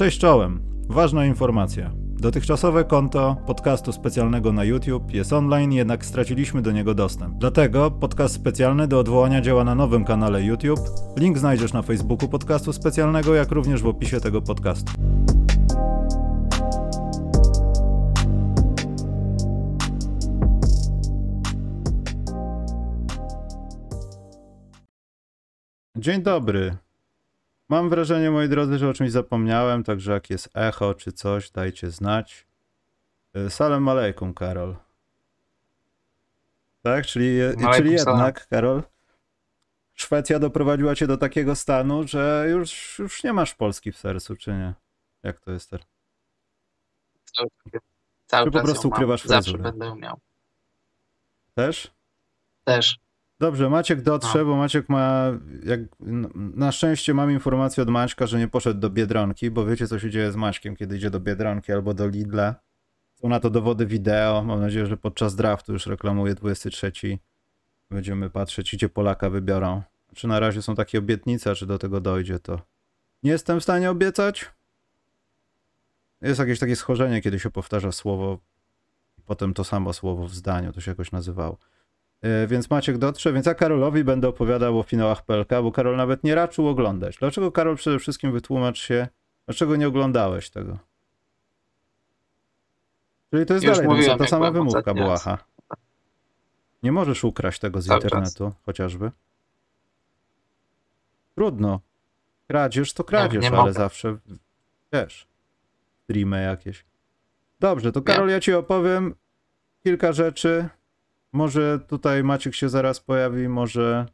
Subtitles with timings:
[0.00, 0.60] Cześć czołem.
[0.88, 1.90] Ważna informacja.
[1.96, 7.34] Dotychczasowe konto podcastu specjalnego na YouTube jest online, jednak straciliśmy do niego dostęp.
[7.38, 10.80] Dlatego podcast specjalny do odwołania działa na nowym kanale YouTube.
[11.18, 14.92] Link znajdziesz na Facebooku podcastu specjalnego, jak również w opisie tego podcastu.
[25.96, 26.89] Dzień dobry.
[27.70, 31.90] Mam wrażenie, moi drodzy, że o czymś zapomniałem, także jak jest echo czy coś, dajcie
[31.90, 32.46] znać.
[33.36, 34.76] Y, Salam alejkum, Karol.
[36.82, 37.38] Tak, czyli,
[37.74, 38.18] czyli salam.
[38.18, 38.82] jednak, Karol,
[39.94, 44.50] Szwecja doprowadziła cię do takiego stanu, że już, już nie masz Polski w sercu, czy
[44.50, 44.74] nie?
[45.22, 45.86] Jak to jest teraz?
[47.36, 47.48] Cały,
[48.26, 48.96] cały Czy po prostu ją mam.
[48.96, 50.20] ukrywasz Zawsze będę miał.
[51.54, 51.90] Też?
[52.64, 52.98] Też.
[53.40, 54.44] Dobrze, Maciek dotrze, No.
[54.44, 55.32] bo Maciek ma.
[55.64, 55.80] Jak,
[56.34, 60.10] na szczęście mam informację od Maćka, że nie poszedł do Biedronki, bo wiecie, co się
[60.10, 62.54] dzieje z Maćkiem, kiedy idzie do Biedronki albo do Lidla.
[63.14, 64.44] Są na to dowody wideo.
[64.44, 66.92] Mam nadzieję, że podczas draftu już reklamuje 23.
[67.90, 69.82] Będziemy patrzeć, gdzie Polaka wybiorą.
[70.14, 72.60] Czy na razie są takie obietnice, a czy do tego dojdzie, to
[73.22, 74.50] nie jestem w stanie obiecać.
[76.22, 78.38] Jest jakieś takie schorzenie, kiedy się powtarza słowo
[79.18, 81.58] i potem to samo słowo w zdaniu, to się jakoś nazywało.
[82.22, 86.24] E, Więc Maciek dotrze, więc ja Karolowi będę opowiadał o finałach PLK, bo Karol nawet
[86.24, 87.16] nie raczył oglądać.
[87.16, 89.08] Dlaczego Karol przede wszystkim wytłumacz się,
[89.46, 90.78] dlaczego nie oglądałeś tego?
[93.30, 94.94] Czyli to jest Już dalej ta- mówiłem, ta sama wymówka.
[94.94, 95.38] Błaha.
[96.82, 98.04] Nie możesz ukraść tego z Cały czas.
[98.12, 99.10] internetu, chociażby.
[101.34, 101.80] Trudno.
[102.48, 103.72] Kradzież to kradzież, nie ale mogę.
[103.72, 104.16] zawsze
[104.92, 105.26] wiesz,
[106.04, 106.84] streamy jakieś.
[107.60, 108.02] Dobrze, to.
[108.02, 109.14] Karol, ja ci opowiem
[109.84, 110.68] kilka rzeczy.
[111.32, 114.06] Może tutaj Maciek się zaraz pojawi, może,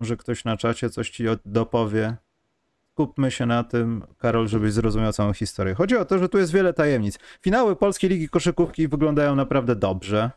[0.00, 2.16] może ktoś na czacie coś ci dopowie.
[2.92, 5.74] Skupmy się na tym, Karol, żebyś zrozumiał całą historię.
[5.74, 7.18] Chodzi o to, że tu jest wiele tajemnic.
[7.40, 10.30] Finały Polskiej Ligi Koszykówki wyglądają naprawdę dobrze.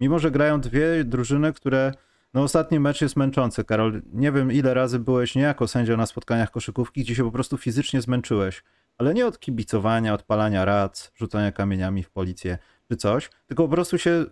[0.00, 1.92] Mimo, że grają dwie drużyny, które.
[2.34, 4.02] No, ostatni mecz jest męczący, Karol.
[4.12, 7.56] Nie wiem, ile razy byłeś nie jako sędzia na spotkaniach koszykówki, gdzie się po prostu
[7.56, 8.62] fizycznie zmęczyłeś.
[8.98, 13.98] Ale nie od kibicowania, odpalania rac, rzucania kamieniami w policję czy coś, tylko po prostu
[13.98, 14.24] się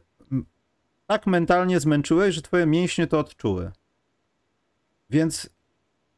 [1.07, 3.73] tak mentalnie zmęczyłeś, że twoje mięśnie to odczuły.
[5.11, 5.51] Więc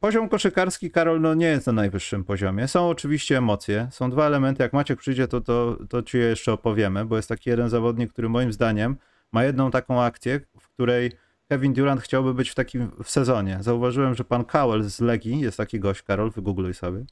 [0.01, 2.69] poziom koszykarski, Karol, no nie jest na najwyższym poziomie.
[2.69, 4.63] Są oczywiście emocje, są dwa elementy.
[4.63, 8.13] Jak Maciek przyjdzie, to, to, to ci je jeszcze opowiemy, bo jest taki jeden zawodnik,
[8.13, 8.97] który moim zdaniem
[9.33, 11.13] ma jedną taką akcję, w której
[11.49, 13.59] Kevin Durant chciałby być w takim w sezonie.
[13.61, 17.05] Zauważyłem, że pan Cowell z Legii, jest taki gość, Karol, wygoogluj sobie.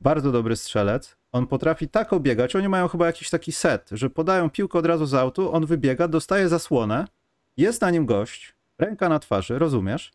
[0.00, 1.16] Bardzo dobry strzelec.
[1.32, 2.56] On potrafi tak obiegać.
[2.56, 6.08] Oni mają chyba jakiś taki set, że podają piłkę od razu z autu, on wybiega,
[6.08, 7.04] dostaje zasłonę,
[7.56, 10.12] jest na nim gość, ręka na twarzy, rozumiesz?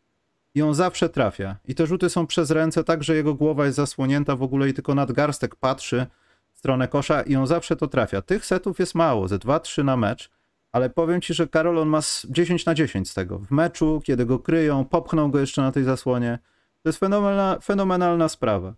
[0.54, 1.56] I on zawsze trafia.
[1.64, 4.74] I te rzuty są przez ręce, tak że jego głowa jest zasłonięta w ogóle i
[4.74, 6.06] tylko nadgarstek patrzy
[6.52, 8.22] w stronę kosza i on zawsze to trafia.
[8.22, 10.30] Tych setów jest mało, ze 2-3 na mecz,
[10.72, 13.38] ale powiem ci, że Karol on ma z 10 na 10 z tego.
[13.38, 16.38] W meczu, kiedy go kryją, popchną go jeszcze na tej zasłonie.
[16.82, 18.74] To jest fenomenalna, fenomenalna sprawa.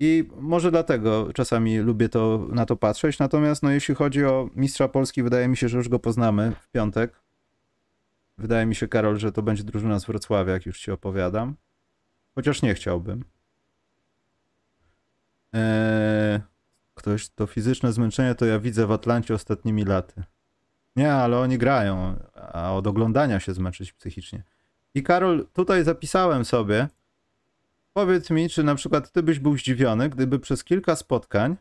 [0.00, 3.18] I może dlatego czasami lubię to, na to patrzeć.
[3.18, 6.68] Natomiast no, jeśli chodzi o mistrza Polski, wydaje mi się, że już go poznamy w
[6.68, 7.22] piątek.
[8.38, 11.54] Wydaje mi się, Karol, że to będzie drużyna z Wrocławia, jak już ci opowiadam.
[12.34, 13.24] Chociaż nie chciałbym.
[15.52, 16.40] Eee,
[16.94, 20.22] ktoś to fizyczne zmęczenie to ja widzę w Atlancie ostatnimi laty.
[20.96, 24.42] Nie, ale oni grają, a od oglądania się zmęczyć psychicznie.
[24.94, 26.88] I Karol, tutaj zapisałem sobie,
[27.92, 31.56] powiedz mi, czy na przykład ty byś był zdziwiony, gdyby przez kilka spotkań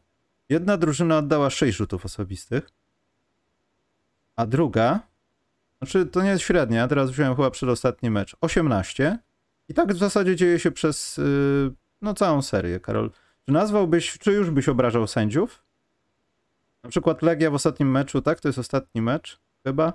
[0.49, 2.69] jedna drużyna oddała 6 rzutów osobistych,
[4.35, 4.99] a druga,
[5.77, 9.19] znaczy to nie jest średnia, teraz wziąłem chyba przedostatni mecz, 18
[9.69, 13.11] i tak w zasadzie dzieje się przez yy, no całą serię, Karol.
[13.45, 15.63] Czy nazwałbyś, czy już byś obrażał sędziów?
[16.83, 18.39] Na przykład Legia w ostatnim meczu, tak?
[18.39, 19.93] To jest ostatni mecz, chyba?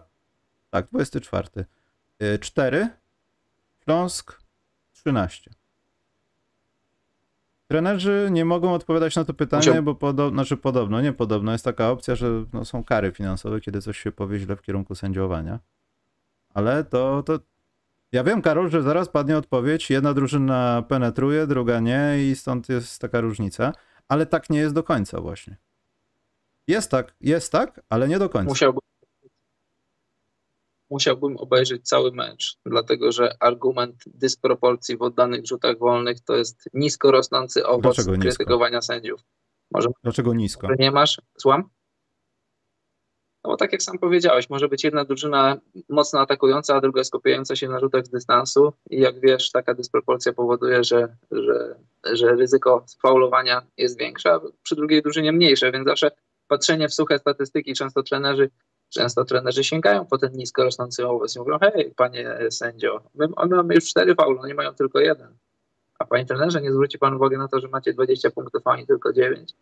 [0.70, 1.49] Tak, 24.
[2.41, 2.88] 4,
[3.85, 4.38] Śląsk
[4.93, 5.50] 13.
[7.69, 11.64] Trenerzy nie mogą odpowiadać na to pytanie, Musiał- bo podo- znaczy podobno, nie podobno, jest
[11.64, 15.58] taka opcja, że no, są kary finansowe, kiedy coś się powie źle w kierunku sędziowania.
[16.55, 17.38] Ale to, to...
[18.12, 23.00] Ja wiem, Karol, że zaraz padnie odpowiedź, jedna drużyna penetruje, druga nie i stąd jest
[23.00, 23.72] taka różnica,
[24.08, 25.56] ale tak nie jest do końca właśnie.
[26.69, 28.50] Jest tak, jest tak, ale nie do końca.
[30.94, 37.11] Musiałbym obejrzeć cały mecz, dlatego że argument dysproporcji w oddanych rzutach wolnych to jest nisko
[37.11, 38.29] rosnący owoc Dlaczego nisko?
[38.29, 39.20] krytykowania sędziów.
[39.70, 40.69] Może Dlaczego nisko?
[40.69, 41.20] że nie masz?
[41.38, 41.62] Słucham?
[43.44, 45.56] No bo tak jak sam powiedziałeś, może być jedna drużyna
[45.88, 50.32] mocno atakująca, a druga skupiająca się na rzutach z dystansu i jak wiesz, taka dysproporcja
[50.32, 51.76] powoduje, że, że,
[52.12, 56.11] że ryzyko faulowania jest większe, a przy drugiej drużynie mniejsze, więc zawsze
[56.49, 58.50] patrzenie w suche statystyki, często trenerzy
[58.94, 63.56] Często trenerzy sięgają po ten nisko rosnący owoc i mówią, hej, panie sędzio, my, my
[63.56, 65.29] mamy już cztery faule, oni mają tylko jeden.
[65.99, 68.87] A panie trenerze, nie zwróci pan uwagi na to, że macie 20 punktów, a oni
[68.87, 69.52] tylko 9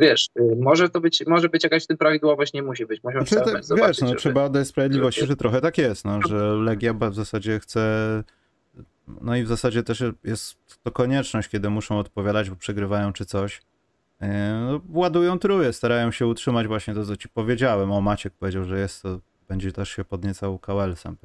[0.00, 3.04] wiesz, y, może to być, może być jakaś w tym prawidłowość, nie musi być.
[3.04, 6.18] Musimy znaczy, to, zobaczyć, wiesz, no, trzeba oddać sprawiedliwości, że, że trochę tak jest, no,
[6.28, 8.22] że Legia w zasadzie chce
[9.20, 13.62] no i w zasadzie też jest to konieczność, kiedy muszą odpowiadać, bo przegrywają czy coś.
[14.20, 17.92] E, no, ładują truje, starają się utrzymać właśnie to, co ci powiedziałem.
[17.92, 21.16] O, Maciek powiedział, że jest to, będzie też się podniecał KL-sem.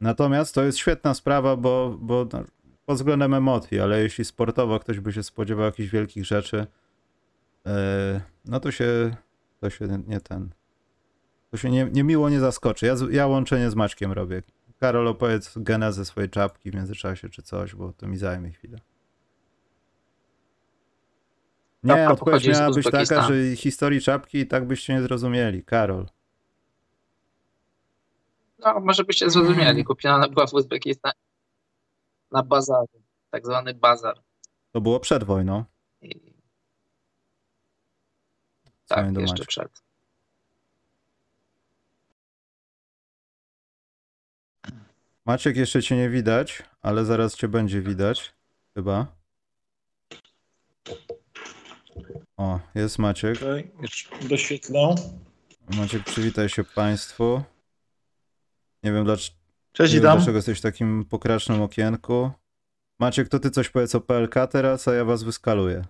[0.00, 2.44] Natomiast to jest świetna sprawa, bo, bo no,
[2.86, 6.66] pod względem emocji, ale jeśli sportowo ktoś by się spodziewał jakichś wielkich rzeczy,
[7.68, 9.16] E, no to się,
[9.60, 10.50] to się nie ten,
[11.50, 12.86] to się nie, nie miło nie zaskoczy.
[12.86, 14.42] Ja, ja łączenie z Maćkiem robię.
[14.80, 18.78] Karol, opowiedz genezę swojej czapki w międzyczasie czy coś, bo to mi zajmie chwilę.
[21.96, 25.64] Nie, odpowiedź miała być taka, że historii czapki i tak byście nie zrozumieli.
[25.64, 26.06] Karol.
[28.58, 29.84] No, może byście zrozumieli.
[29.84, 31.14] Kupiona była w Uzbekistanie
[32.30, 32.98] na bazarze,
[33.30, 34.22] tak zwany bazar.
[34.72, 35.64] To było przed wojną.
[36.02, 36.34] I
[38.86, 39.82] tak, jeszcze przed.
[45.24, 48.34] Maciek, jeszcze cię nie widać, ale zaraz cię będzie widać,
[48.74, 49.17] chyba.
[52.38, 53.36] O, jest Maciek.
[53.36, 53.70] Okay.
[55.76, 57.42] Maciek, przywitaj się Państwu.
[58.82, 59.36] Nie wiem, dlaczego,
[59.72, 62.30] Cześć, nie wiem, dlaczego jesteś w takim pokracznym okienku.
[62.98, 65.84] Maciek, to ty coś powiedz o PLK teraz, a ja was wyskaluję.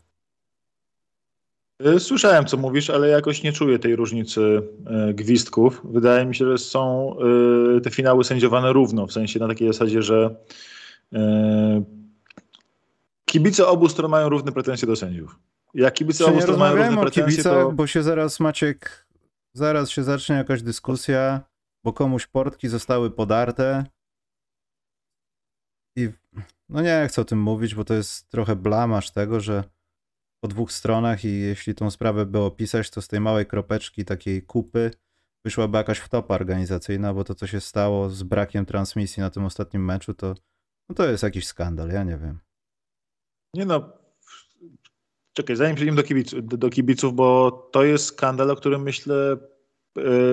[1.87, 5.81] Y, słyszałem, co mówisz, ale jakoś nie czuję tej różnicy y, gwizdków.
[5.85, 7.15] Wydaje mi się, że są
[7.77, 10.35] y, te finały sędziowane równo, w sensie na takiej zasadzie, że
[13.25, 15.39] kibice obu stron mają równe pretensje do sędziów.
[15.75, 16.25] Jak kibice
[16.57, 17.73] mają równe pretensje, kibicach, to...
[17.73, 19.07] bo się zaraz Maciek,
[19.55, 21.41] zaraz się zacznie jakaś dyskusja,
[21.85, 23.85] bo komuś portki zostały podarte
[25.99, 26.09] i
[26.69, 29.65] no nie chcę o tym mówić, bo to jest trochę blamasz tego, że
[30.41, 34.43] po dwóch stronach i jeśli tą sprawę by opisać, to z tej małej kropeczki, takiej
[34.43, 34.91] kupy,
[35.45, 39.85] wyszłaby jakaś wtopa organizacyjna, bo to, co się stało z brakiem transmisji na tym ostatnim
[39.85, 40.35] meczu, to,
[40.89, 42.39] no to jest jakiś skandal, ja nie wiem.
[43.55, 43.98] Nie no,
[45.39, 49.37] czekaj, zanim przejdziemy do kibiców, do kibiców, bo to jest skandal, o którym myślę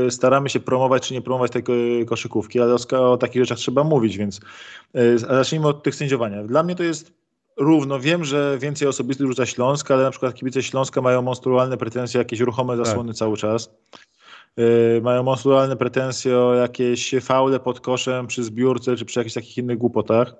[0.05, 1.63] e, staramy się promować czy nie promować tej
[2.05, 4.39] koszykówki, ale o, takich rzeczach trzeba mówić, więc
[4.93, 6.43] e, zacznijmy od tych sędziowania.
[6.43, 7.13] Dla mnie to jest
[7.57, 7.99] równo.
[7.99, 12.39] Wiem, że więcej osobistych rzuca Śląska, ale na przykład kibice Śląska mają monstrualne pretensje, jakieś
[12.39, 12.85] ruchome tak.
[12.85, 13.17] zasłony tak.
[13.17, 13.69] cały czas.
[14.57, 19.57] Yy, mają monstrualne pretensje o jakieś faule pod koszem przy zbiórce czy przy jakichś takich
[19.57, 20.35] innych głupotach.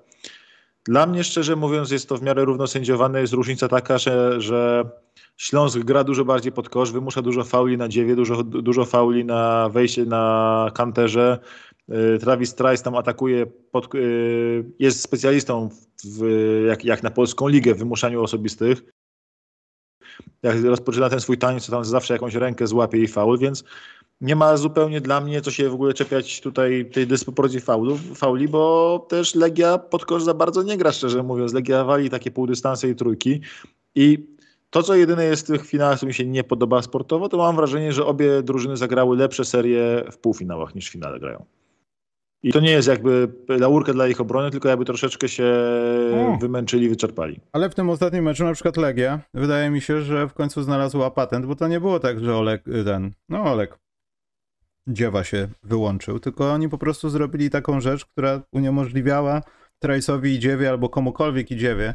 [0.88, 3.20] Dla mnie, szczerze mówiąc, jest to w miarę równo sędziowane.
[3.20, 4.90] Jest różnica taka, że, że
[5.36, 9.68] Śląsk gra dużo bardziej pod kosz, wymusza dużo fauli na dziewie, dużo, dużo fauli na
[9.68, 11.38] wejście na kanterze,
[11.92, 15.68] Y, Travis Trice tam atakuje, pod, y, jest specjalistą
[16.04, 16.24] w,
[16.68, 18.82] jak, jak na polską ligę w wymuszaniu osobistych.
[20.42, 23.64] Jak rozpoczyna ten swój taniec, to tam zawsze jakąś rękę złapie i faul, więc
[24.20, 28.48] nie ma zupełnie dla mnie co się w ogóle czepiać tutaj tej dysproporcji faulu, fauli,
[28.48, 31.52] bo też Legia pod kosz za bardzo nie gra, szczerze mówiąc.
[31.52, 33.40] Legia wali takie półdystanse i trójki
[33.94, 34.36] i
[34.70, 37.56] to, co jedyne jest w tych finałach, co mi się nie podoba sportowo, to mam
[37.56, 41.44] wrażenie, że obie drużyny zagrały lepsze serie w półfinałach niż w finale grają.
[42.42, 45.54] I to nie jest jakby laurka dla ich obrony, tylko jakby troszeczkę się
[46.14, 46.36] o.
[46.40, 47.40] wymęczyli, wyczerpali.
[47.52, 51.10] Ale w tym ostatnim meczu na przykład Legia, wydaje mi się, że w końcu znalazła
[51.10, 53.78] patent, bo to nie było tak, że Olek, ten, no Olek,
[54.88, 59.42] dziewa się wyłączył, tylko oni po prostu zrobili taką rzecz, która uniemożliwiała
[59.84, 61.94] Trace'owi i dziewie albo komukolwiek i dziewie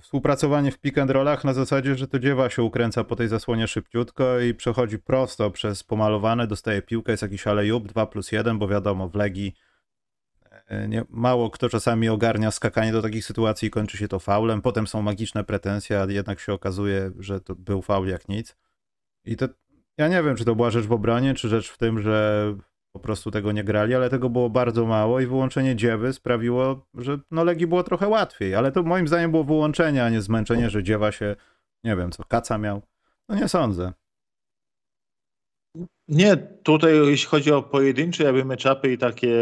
[0.00, 3.68] współpracowanie w pick and rollach na zasadzie, że to dziewa się ukręca po tej zasłonie
[3.68, 8.68] szybciutko i przechodzi prosto przez pomalowane, dostaje piłkę, jest jakiś alejub 2 plus 1, bo
[8.68, 9.54] wiadomo, w Legii
[10.66, 14.62] e, nie, mało kto czasami ogarnia skakanie do takich sytuacji i kończy się to faulem.
[14.62, 18.56] Potem są magiczne pretensje, a jednak się okazuje, że to był faul jak nic.
[19.24, 19.48] I to
[19.98, 22.46] ja nie wiem, czy to była rzecz w obronie, czy rzecz w tym, że
[22.92, 27.18] po prostu tego nie grali, ale tego było bardzo mało i wyłączenie dziewy sprawiło, że
[27.30, 30.82] no Legii było trochę łatwiej, ale to moim zdaniem było wyłączenie, a nie zmęczenie, że
[30.82, 31.36] dziewa się,
[31.84, 32.82] nie wiem co, kaca miał.
[33.28, 33.92] No nie sądzę.
[36.08, 39.36] Nie, tutaj jeśli chodzi o pojedyncze jakby meczapy i takie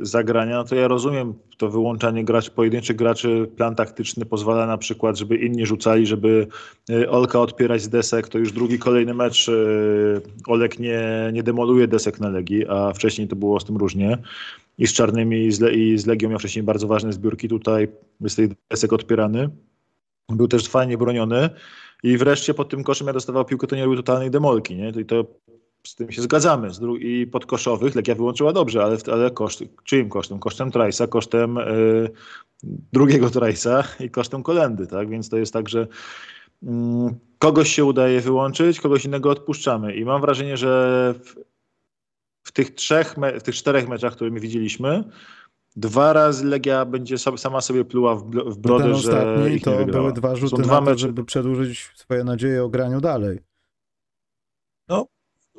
[0.00, 5.18] zagrania, no to ja rozumiem to wyłączanie graczy, pojedynczych graczy, plan taktyczny pozwala na przykład,
[5.18, 6.46] żeby inni rzucali, żeby
[6.90, 11.88] y, Olka odpierać z desek, to już drugi kolejny mecz y, Olek nie, nie demoluje
[11.88, 14.18] desek na Legii, a wcześniej to było z tym różnie
[14.78, 17.88] i z Czarnymi i z, Le i z Legią miał wcześniej bardzo ważne zbiórki, tutaj
[18.20, 19.50] jest tych desek odpierany.
[20.28, 21.50] Był też fajnie broniony
[22.02, 24.88] i wreszcie pod tym koszem ja dostawał piłkę, to nie robił totalnej demolki, nie?
[24.88, 25.24] I to
[25.86, 26.70] z tym się zgadzamy.
[27.00, 30.38] I podkoszowych Legia wyłączyła dobrze, ale, ale koszt, czyim kosztem?
[30.38, 32.10] Kosztem Trajsa, kosztem yy,
[32.92, 35.08] drugiego Trajsa i kosztem Kolendy, tak?
[35.08, 35.86] Więc to jest tak, że
[36.62, 36.70] yy,
[37.38, 39.96] kogoś się udaje wyłączyć, kogoś innego odpuszczamy.
[39.96, 41.34] I mam wrażenie, że w,
[42.42, 45.04] w tych trzech, w tych czterech meczach, które my widzieliśmy,
[45.78, 49.86] dwa razy Legia będzie sama sobie pluła w, w brodę, ten że ostatni ich to
[49.86, 53.38] były dwa rzuty Są to, żeby przedłużyć swoje nadzieje o graniu dalej.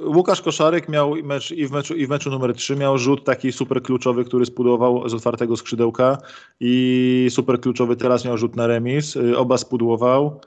[0.06, 3.52] Łukasz Koszarek miał mecz i w meczu, i w meczu numer 3 miał rzut taki
[3.52, 6.18] super kluczowy, który spudłował z otwartego skrzydełka
[6.60, 9.16] i super kluczowy teraz miał rzut na remis.
[9.16, 10.42] Y, Oba spudłował.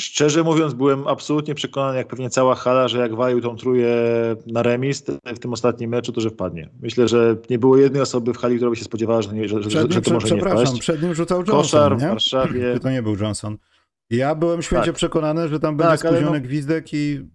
[0.00, 3.86] Szczerze mówiąc, byłem absolutnie przekonany, jak pewnie cała hala, że jak walił tą trójkę
[4.46, 5.04] na remis
[5.34, 6.70] w tym ostatnim meczu, to że wpadnie.
[6.82, 9.62] Myślę, że nie było jednej osoby w hali, która by się spodziewała, że, nie, że,
[9.62, 10.80] że, Przed że nim, to może nie przepraszam, wpaść.
[10.80, 12.08] przed nim rzucał Johnson, Koszar w nie?
[12.08, 12.74] Warszawie.
[12.74, 13.56] Czy to nie był Johnson?
[14.10, 14.94] Ja byłem święcie Tak.
[14.94, 17.28] przekonany, że tam będzie Tak, spóźniony no- gwizdek i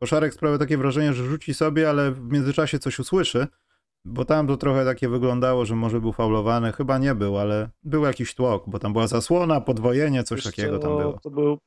[0.00, 3.46] koszarek sprawia takie wrażenie, że rzuci sobie, ale w międzyczasie coś usłyszy,
[4.04, 6.72] bo tam to trochę takie wyglądało, że może był faulowany.
[6.72, 10.78] Chyba nie był, ale był jakiś tłok, bo tam była zasłona, podwojenie, coś Wiesz takiego
[10.78, 11.18] tam było.
[11.22, 11.58] To był,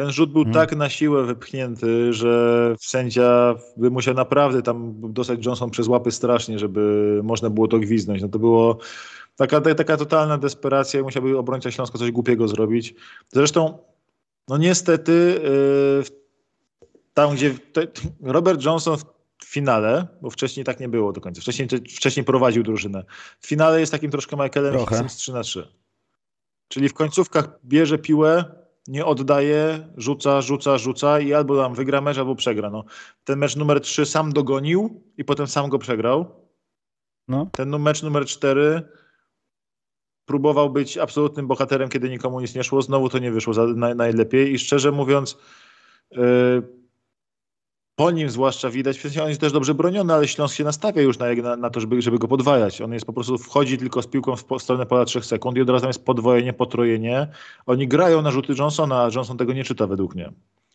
[0.00, 0.54] ten rzut był Mhm.
[0.54, 6.58] tak na siłę wypchnięty, że sędzia by musiał naprawdę tam dostać Johnson przez łapy strasznie,
[6.58, 6.80] żeby
[7.24, 8.22] można było to gwizdnąć.
[8.22, 8.78] No to było
[9.36, 12.94] taka, ta- taka totalna desperacja i musiałby obrońca Śląska coś głupiego zrobić.
[13.28, 13.78] Zresztą,
[14.48, 16.02] no niestety, yy,
[17.14, 17.54] tam gdzie
[18.22, 18.96] Robert Johnson
[19.38, 23.04] w finale, bo wcześniej tak nie było do końca, wcześniej, wcześniej prowadził drużynę.
[23.40, 25.68] W finale jest takim troszkę Michaelem z 3 na 3.
[26.68, 32.18] Czyli w końcówkach bierze piłę, nie oddaje, rzuca, rzuca, rzuca i albo tam wygra mecz,
[32.18, 32.70] albo przegra.
[32.70, 32.84] No.
[33.24, 36.26] Ten mecz numer 3 sam dogonił i potem sam go przegrał.
[37.28, 37.50] No.
[37.52, 38.82] Ten mecz numer 4
[40.24, 42.82] próbował być absolutnym bohaterem, kiedy nikomu nic nie szło.
[42.82, 45.38] Znowu to nie wyszło za, naj, najlepiej i szczerze mówiąc
[46.10, 46.79] yy,
[48.00, 51.18] po nim zwłaszcza widać, w on jest też dobrze broniony, ale Śląsk się nastawia już
[51.18, 52.80] na, na, na to, żeby, żeby go podwajać.
[52.80, 55.60] On jest po prostu, wchodzi tylko z piłką w po- stronę pola 3 sekund i
[55.60, 57.28] od razu jest podwojenie, potrojenie.
[57.66, 60.32] Oni grają na rzuty Johnsona, a Johnson tego nie czyta według mnie.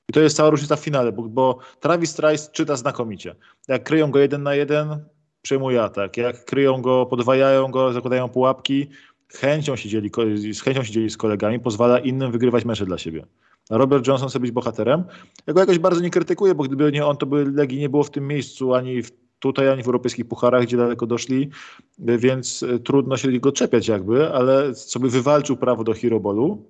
[0.10, 3.36] I to jest cała różnica w finale, bo, bo Travis Trice czyta znakomicie.
[3.68, 5.00] Jak kryją go jeden na jeden,
[5.42, 6.18] przejmuje atak.
[6.18, 8.88] Jak kryją go, podwajają go, zakładają pułapki,
[9.34, 10.12] chęcią się dzieli,
[10.54, 13.26] z chęcią się dzieli z kolegami, pozwala innym wygrywać mecze dla siebie.
[13.70, 15.04] Robert Johnson chce być bohaterem.
[15.48, 18.04] Ja go jakoś bardzo nie krytykuję, bo gdyby nie on, to by Legii nie było
[18.04, 21.50] w tym miejscu ani w, tutaj, ani w europejskich pucharach, gdzie daleko doszli,
[21.98, 26.66] więc e, trudno się go czepiać jakby, ale sobie wywalczył prawo do Hero Ballu.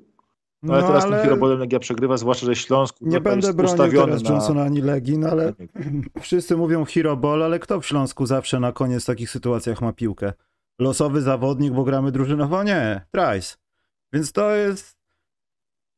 [0.63, 3.73] No, ale teraz tym Hero Ballem Legia przegrywa, zwłaszcza, że Śląsk Nie jest będę bronił
[3.73, 4.29] ustawiony teraz na...
[4.29, 5.53] Johnsona ani Legii, no ale
[6.21, 9.93] wszyscy mówią hero ball, ale kto w Śląsku zawsze na koniec w takich sytuacjach ma
[9.93, 10.33] piłkę?
[10.79, 12.63] Losowy zawodnik, bo gramy drużynowo?
[12.63, 13.55] Nie, Trice.
[14.13, 14.94] Więc to jest...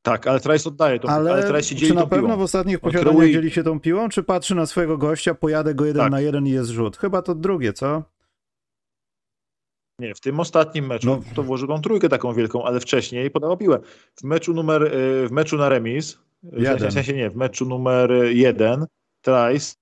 [0.08, 2.38] Tak, ale Trice oddaje to, ale, Ale Trice się czy dzieli na tą pewno piłą.
[2.38, 5.86] w ostatnich posiadaniach kreuje- dzieli się tą piłą, czy patrzy na swojego gościa, pojadę go
[5.86, 6.12] jeden Tak.
[6.12, 6.98] na jeden i jest rzut?
[6.98, 8.04] Chyba to drugie, co?
[10.00, 11.22] Nie, w tym ostatnim meczu No.
[11.36, 13.80] to włożył tą trójkę taką wielką, ale wcześniej podawał piłę.
[14.16, 16.66] W meczu numer, y, w meczu na remis, w Jeden.
[16.80, 18.86] sensie, w sensie nie, w meczu numer jeden
[19.22, 19.76] Trice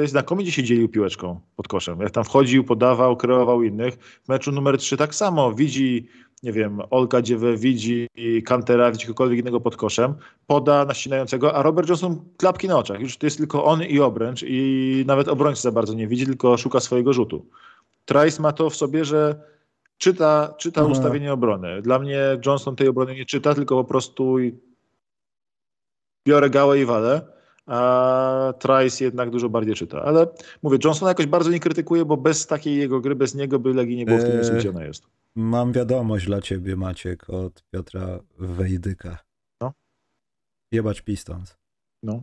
[0.00, 2.00] yy, znakomicie się dzielił piłeczką pod koszem.
[2.00, 3.94] Jak tam wchodził, podawał, kreował innych.
[3.94, 5.52] W meczu numer trzy tak samo.
[5.52, 6.08] Widzi,
[6.44, 8.08] nie wiem, Olka Dziewę, widzi
[8.44, 10.14] Kantera, widzi kogokolwiek innego pod koszem,
[10.46, 13.00] poda na ścinającego, a Robert Johnson klapki na oczach.
[13.00, 16.56] Już to jest tylko on i obręcz i nawet obrońcy za bardzo nie widzi, tylko
[16.56, 17.46] szuka swojego rzutu.
[18.04, 19.40] Trice ma to w sobie, że
[19.98, 20.90] czyta, czyta Aha.
[20.90, 21.82] ustawienie obrony.
[21.82, 24.54] Dla mnie Johnson tej obrony nie czyta, tylko po prostu i-
[26.28, 27.20] biorę gałę i walę,
[27.66, 30.02] a Trice jednak dużo bardziej czyta.
[30.02, 30.26] Ale
[30.62, 33.96] mówię, Johnsona jakoś bardzo nie krytykuję, bo bez takiej jego gry, bez niego by Legii
[33.96, 35.06] nie było w tym miejscu, gdzie ona jest.
[35.36, 39.18] Mam wiadomość dla ciebie, Maciek, od Piotra Wejdyka.
[39.60, 39.72] No.
[40.72, 41.56] Jebać Pistons.
[42.02, 42.22] No.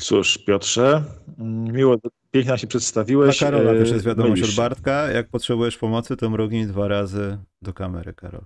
[0.00, 1.04] Cóż, Piotrze,
[1.72, 1.96] miło,
[2.30, 3.38] pięknie się Dla przedstawiłeś.
[3.38, 4.56] Karola e, też jest wiadomość mylisz od.
[4.56, 5.10] Bartka.
[5.10, 8.44] Jak potrzebujesz pomocy, to mrugnij dwa razy do kamery, Karol.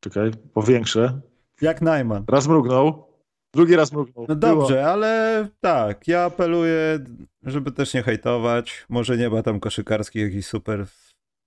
[0.00, 1.20] Czekaj, powiększę.
[1.60, 2.24] Jak Najman.
[2.28, 3.05] Raz mrugnął,
[3.56, 4.26] drugi raz mrugnął.
[4.28, 4.54] No Było.
[4.54, 7.04] dobrze, ale tak, ja apeluję,
[7.42, 8.86] żeby też nie hejtować.
[8.88, 10.86] Może nie ma tam koszykarskich jakichś super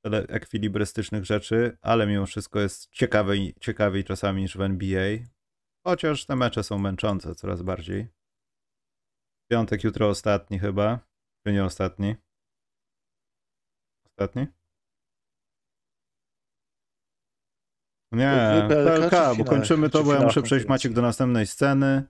[0.05, 5.17] ekwilibrystycznych rzeczy, ale mimo wszystko jest ciekawiej, ciekawiej czasami niż w NBA.
[5.87, 8.07] Chociaż te mecze są męczące coraz bardziej.
[9.51, 10.99] Piątek jutro ostatni chyba.
[11.45, 12.15] Czy nie ostatni?
[14.05, 14.47] Ostatni?
[18.11, 20.67] Nie, PLK, PLK, bo kończymy to, bo ja muszę przejść?
[20.67, 22.03] Maciek do następnej sceny.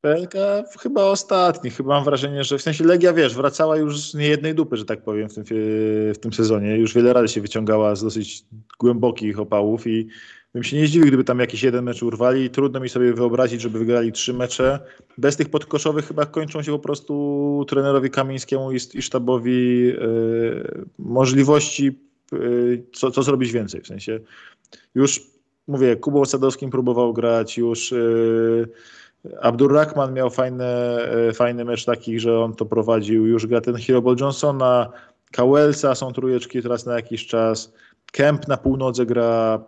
[0.00, 0.34] PLK
[0.80, 1.70] chyba ostatni.
[1.70, 5.02] Chyba mam wrażenie, że w sensie Legia, wiesz, wracała już z niejednej dupy, że tak
[5.02, 5.44] powiem, w tym,
[6.14, 6.76] w tym sezonie.
[6.76, 8.44] Już wiele razy się wyciągała z dosyć
[8.78, 10.08] głębokich opałów i
[10.54, 12.50] bym się nie zdziwił, gdyby tam jakiś jeden mecz urwali.
[12.50, 14.78] Trudno mi sobie wyobrazić, żeby wygrali trzy mecze.
[15.18, 22.07] Bez tych podkoszowych chyba kończą się po prostu trenerowi Kamińskiemu i, sztabowi yy, możliwości,
[22.92, 23.80] co, co zrobić więcej.
[23.80, 24.20] W sensie
[24.94, 25.20] już,
[25.66, 27.92] mówię, Kubą Sadowskim próbował grać, już...
[27.92, 28.68] Yy,
[29.40, 33.26] Abdurrahman miał fajne, e, fajny mecz taki, że on to prowadził.
[33.26, 34.92] Już gra ten Hero Johnsona,
[35.32, 37.72] Kałelsa są trójeczki teraz na jakiś czas.
[38.12, 39.64] Kemp na półnodze gra.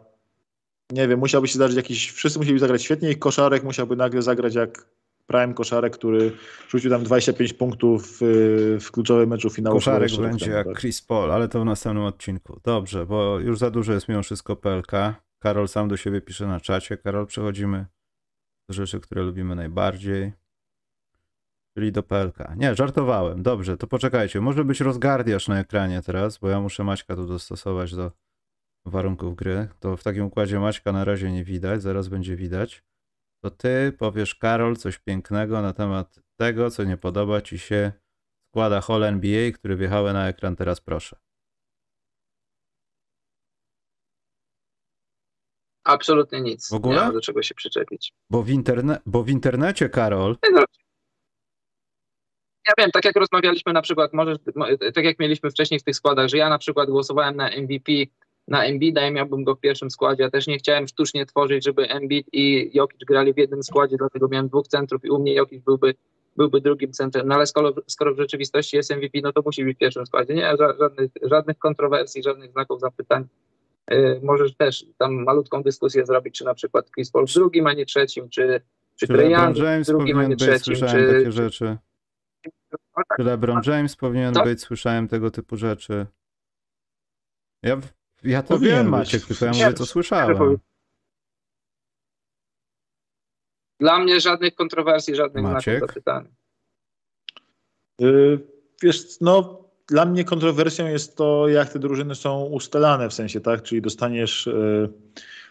[0.92, 2.10] Nie wiem, musiałby się zdarzyć jakiś.
[2.10, 4.86] Wszyscy musieli zagrać świetnie i koszarek musiałby nagle zagrać jak
[5.30, 6.32] prime koszarek, który
[6.68, 9.76] rzucił tam 25 punktów w, w kluczowym meczu finału.
[9.76, 10.78] Koszarek będzie jak tak.
[10.78, 12.60] Chris Paul, ale to w następnym odcinku.
[12.64, 14.92] Dobrze, bo już za dużo jest mimo wszystko PLK.
[15.38, 16.96] Karol sam do siebie pisze na czacie.
[16.96, 17.87] Karol, przechodzimy
[18.68, 20.32] do rzeczy, które lubimy najbardziej.
[21.75, 22.38] Czyli do PLK.
[22.56, 23.42] Nie, żartowałem.
[23.42, 24.40] Dobrze, to poczekajcie.
[24.40, 28.12] Może być rozgardiasz na ekranie teraz, bo ja muszę Maćka tu dostosować do
[28.87, 29.68] warunków gry.
[29.80, 32.82] To w takim układzie Maćka na razie nie widać, zaraz będzie widać.
[33.44, 37.92] To ty powiesz, Karol, coś pięknego na temat tego, co nie podoba ci się
[38.50, 41.16] składa Hall NBA, który wjechały na ekran teraz, proszę.
[45.85, 46.68] Absolutnie nic.
[46.70, 46.94] W ogóle?
[46.94, 48.12] Nie ma do czego się przyczepić.
[48.30, 50.61] Bo w, interne- bo w internecie, Karol, No,
[52.68, 55.97] Ja wiem, tak jak rozmawialiśmy na przykład, możesz, mo- tak jak mieliśmy wcześniej w tych
[55.97, 57.92] składach, że ja na przykład głosowałem na MVP,
[58.50, 60.23] na Embida i miałbym go w pierwszym składzie.
[60.23, 64.28] Ja też nie chciałem sztucznie tworzyć, żeby Embiid i Jokic grali w jednym składzie, dlatego
[64.28, 65.95] miałem dwóch centrów i u mnie Jokic byłby,
[66.37, 67.28] byłby drugim centrem.
[67.28, 70.35] No ale skoro, skoro w rzeczywistości jest MVP, no to musi być w pierwszym składzie.
[70.35, 73.25] Nie, ża- żadnych, żadnych kontrowersji, żadnych znaków zapytań.
[73.90, 77.73] Yy, możesz też tam malutką dyskusję zrobić, czy na przykład Chris Paul w drugim, a
[77.73, 78.60] nie trzecim, czy,
[78.97, 81.76] czy czy Young w drugim, a nie być, trzecim, słyszałem czy, takie rzeczy.
[82.73, 83.19] No tak.
[83.19, 84.45] Czy LeBron James powinien Tak.
[84.45, 86.06] być, słyszałem tego typu rzeczy.
[87.63, 88.91] Ja, w- ja to Powinien wiem, być.
[88.91, 90.59] Maciek, tylko ja mówię, co słyszałem.
[93.80, 95.78] Dla mnie żadnych kontrowersji, żadnych Maciek?
[95.78, 96.28] znaków zapytania.
[98.02, 98.39] Y,
[98.83, 103.63] Wiesz, no dla mnie kontrowersją jest to, jak te drużyny są ustalane w sensie, tak?
[103.63, 104.93] Czyli dostaniesz y,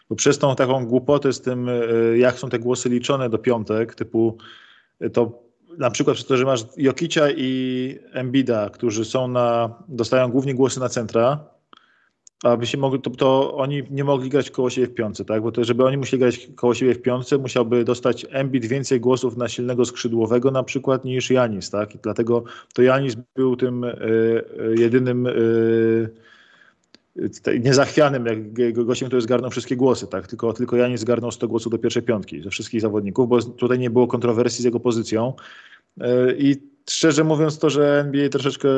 [0.08, 3.94] bo przez tą taką głupotę z tym, y, jak są te głosy liczone do piątek,
[3.94, 4.38] typu
[5.12, 5.42] to
[5.78, 10.80] na przykład przez to, że masz Jokicia i Embida, którzy są na, dostają głównie głosy
[10.80, 11.44] na centra,
[12.44, 15.42] aby się mogli, to, to oni nie mogli grać koło siebie w piątce, tak?
[15.42, 19.36] Bo to, żeby oni musieli grać koło siebie w piątce, musiałby dostać Embiid więcej głosów
[19.36, 21.94] na silnego skrzydłowego na przykład niż Janis, tak?
[21.94, 26.10] I dlatego to Janis był tym y, y, jedynym y,
[27.60, 30.26] niezachwianym jak, go- gościem, który zgarnął wszystkie głosy, tak?
[30.26, 33.90] Tylko, tylko Janis zgarnął 100 głosów do pierwszej piątki ze wszystkich zawodników, bo tutaj nie
[33.90, 35.32] było kontrowersji z jego pozycją.
[36.38, 36.56] I
[36.92, 38.68] szczerze mówiąc to, że NBA troszeczkę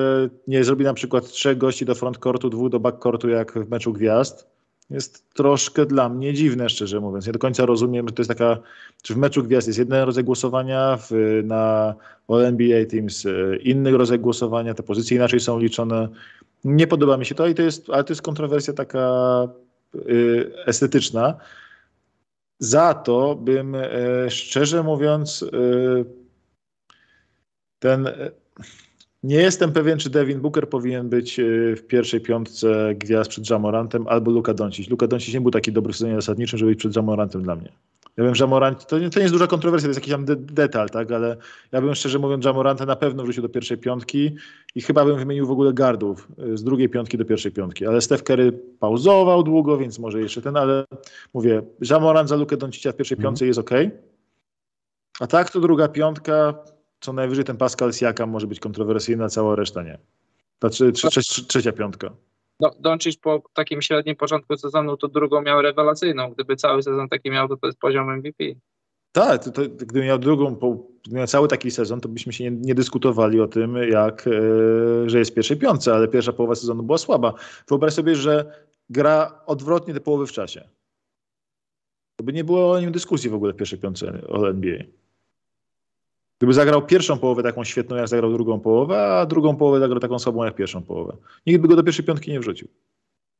[0.48, 4.46] nie zrobi na przykład trzech gości do frontcourtu, dwóch do backcourtu jak w meczu gwiazd,
[4.90, 7.26] jest troszkę dla mnie dziwne, szczerze mówiąc.
[7.26, 8.58] Nie do końca rozumiem, że to jest taka,
[9.02, 11.10] czy w meczu gwiazd jest jeden rodzaj głosowania, w,
[11.44, 11.94] na
[12.28, 16.08] All NBA Teams e, inny rodzaj głosowania, te pozycje inaczej są liczone.
[16.64, 19.48] Nie podoba mi się to, i to jest, ale to jest kontrowersja taka
[19.94, 21.34] y, estetyczna.
[22.58, 23.90] Za to bym, e,
[24.30, 26.21] szczerze mówiąc, e,
[27.82, 28.06] ten.
[28.06, 28.30] e,
[29.22, 31.42] Nie jestem pewien, czy Devin Booker powinien być e,
[31.76, 34.90] w pierwszej piątce gwiazd przed Jamorantem albo Luka Doncic.
[34.90, 37.72] Luka Doncic nie był taki dobry w sezonie zasadniczym, żeby być przed Jamorantem dla mnie.
[38.16, 40.36] Ja bym Jamorant, to nie, to nie jest duża kontrowersja, to jest jakiś tam de
[40.36, 41.36] detal, tak, ale
[41.72, 44.34] ja bym szczerze mówiąc Jamoranta na pewno wrzucił do pierwszej piątki
[44.74, 48.00] i chyba bym wymienił w ogóle gardów e, z drugiej piątki do pierwszej piątki, ale
[48.00, 50.84] Steph Curry pauzował długo, więc może jeszcze ten, ale
[51.34, 53.30] mówię, Jamorant za Lukę Doncicia w pierwszej Mhm.
[53.30, 53.70] piątce jest ok.
[55.20, 56.54] A tak to druga piątka,
[57.02, 59.98] co najwyżej ten Pascal Siakam może być kontrowersyjna, cała reszta nie.
[60.58, 62.10] Ta trze, trze, trze, trzecia piątka.
[62.60, 66.30] No, Doncic po takim średnim początku sezonu to drugą miał rewelacyjną.
[66.30, 68.44] Gdyby cały sezon taki miał, to to jest poziom MVP.
[69.12, 70.78] Tak, to, to, gdybym miał drugą, po,
[71.10, 74.30] miał cały taki sezon, to byśmy się nie, nie dyskutowali o tym, jak, e,
[75.10, 77.34] że jest w pierwszej piątce, ale pierwsza połowa sezonu była słaba.
[77.68, 80.68] Wyobraź sobie, że gra odwrotnie do połowy w czasie.
[82.16, 84.84] To by nie było o nim dyskusji w ogóle w pierwszej piątce o NBA.
[86.42, 90.18] Gdyby zagrał pierwszą połowę taką świetną, jak zagrał drugą połowę, a drugą połowę zagrał taką
[90.18, 91.16] słabą, jak pierwszą połowę.
[91.46, 92.68] Nikt by go do pierwszej piątki nie wrzucił.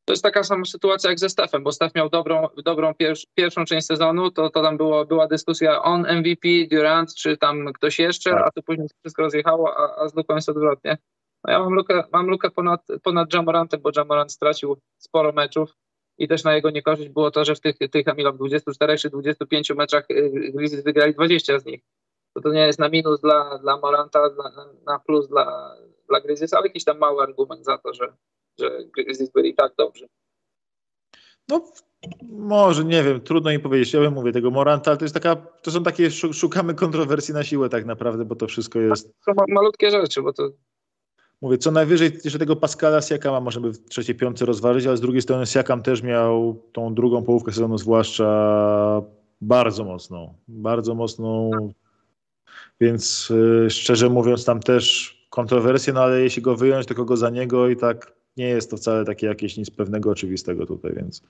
[0.05, 3.65] To jest taka sama sytuacja jak ze Stefem, bo Stef miał dobrą, dobrą pier pierwszą
[3.65, 8.31] część sezonu, to, to tam było, była dyskusja on MVP, Durant, czy tam ktoś jeszcze,
[8.31, 8.47] tak.
[8.47, 10.99] a to później wszystko rozjechało, a, a z Luką jest odwrotnie.
[11.45, 15.71] No ja mam lukę, mam lukę ponad, ponad Jamorantem, bo Jamorant stracił sporo meczów
[16.19, 19.71] i też na jego niekorzyść było to, że w tych, tych Emilach 24 czy 25
[19.71, 21.81] meczach y, Grizzlies wygrali 20 z nich.
[22.35, 25.77] To, to nie jest na minus dla, dla Moranta, na, na plus dla,
[26.09, 28.13] dla Grizzlies, ale jakiś tam mały argument za to, że,
[28.59, 30.09] że Grizzlies byli tak dobrzy.
[31.49, 31.65] No,
[32.23, 33.95] może, nie wiem, trudno mi powiedzieć.
[33.95, 37.45] Ja bym mówię tego Moranta, ale to jest taka, to są takie, szukamy kontrowersji na
[37.45, 39.13] siłę tak naprawdę, bo to wszystko jest...
[39.27, 40.51] To ma, malutkie rzeczy, bo to...
[41.41, 45.23] Mówię, co najwyżej jeszcze tego Pascala Siakama możemy w trzeciej piątce rozważyć, ale z drugiej
[45.23, 49.03] strony Siakam też miał tą drugą połówkę sezonu zwłaszcza
[49.41, 51.51] bardzo mocną, bardzo mocną,
[52.83, 57.31] więc yy, szczerze mówiąc tam też kontrowersje, no ale jeśli go wyjąć, to kogo za
[57.31, 61.23] niego i tak nie jest to wcale takie jakieś nic pewnego, oczywistego tutaj, więc...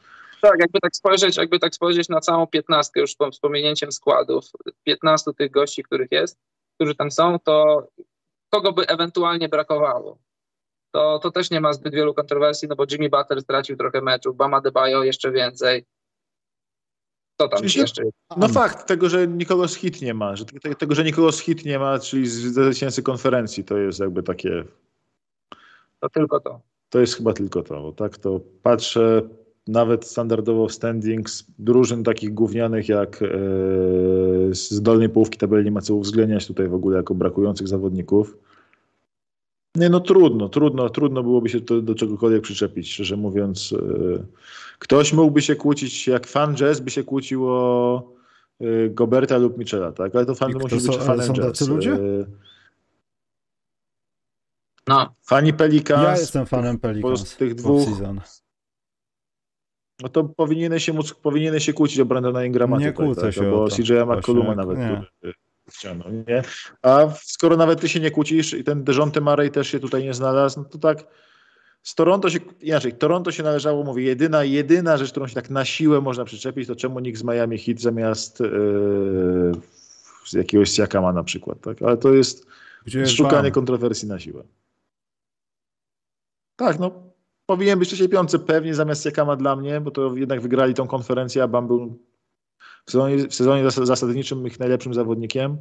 [0.42, 4.44] Tak, jakby tak spojrzeć, jakby tak spojrzeć na całą piętnastkę już z pominięciem składów,
[4.84, 6.38] 15 tych gości, których jest,
[6.74, 7.86] którzy tam są, to
[8.50, 10.18] kogo by ewentualnie brakowało?
[10.94, 14.36] To, to też nie ma zbyt wielu kontrowersji, no bo Jimmy Butler stracił trochę meczów,
[14.36, 15.84] Bama Debajo jeszcze więcej.
[17.38, 18.02] Co tam Czyli jeszcze?
[18.36, 20.44] No fakt tego, że nikogo z hit nie ma, że
[20.78, 24.64] tego, że nikogo z hit nie ma, czyli z zwycięzcy konferencji, to jest jakby takie...
[26.00, 26.60] To tylko to.
[26.90, 29.22] To jest chyba tylko to, bo tak to patrzę
[29.66, 33.28] nawet standardowo w standings drużyn takich gównianych jak e,
[34.54, 38.36] z dolnej połówki tabeli nie ma co uwzględniać tutaj w ogóle jako brakujących zawodników.
[39.74, 43.72] Nie, no trudno, trudno, trudno byłoby się to do czegokolwiek przyczepić, szczerze mówiąc.
[43.72, 44.24] E,
[44.78, 48.02] ktoś mógłby się kłócić, jak fan jazz by się kłócił o
[48.60, 50.16] e, Goberta lub Michela, tak?
[50.16, 51.68] Ale to fan musi być fanem są jazz.
[51.68, 51.98] ludzie?
[54.86, 55.14] No.
[55.22, 56.02] Fani Pelikan.
[56.02, 57.16] Ja jestem fanem Pelikan.
[57.16, 57.88] Z tych dwóch.
[60.00, 62.78] No to powinieneś się, móc, powinieneś się kłócić o Brandona Ingrama.
[62.78, 63.34] Nie tutaj, kłócę tak?
[63.34, 65.06] się Bo CJ McColluma nawet nie.
[66.28, 66.42] Nie?
[66.82, 70.14] A skoro nawet ty się nie kłócisz i ten Dejonte Murray też się tutaj nie
[70.14, 71.04] znalazł, no to tak
[71.82, 75.64] z Toronto się, inaczej, Toronto się należało, mówię, jedyna, jedyna rzecz, którą się tak na
[75.64, 79.52] siłę można przyczepić, to czemu nikt z Miami hit zamiast yy,
[80.32, 81.82] jakiegoś Siakama na przykład, tak?
[81.82, 82.46] Ale to jest
[82.84, 84.44] Gdzie szukanie kontrowersji na siłę.
[86.56, 87.12] Tak, no
[87.46, 90.86] powinien być w trzeciej piątce pewnie zamiast Jakama dla mnie, bo to jednak wygrali tą
[90.86, 91.98] konferencję, a Bam był
[92.86, 95.58] w sezonie, w sezonie zasadniczym ich najlepszym zawodnikiem.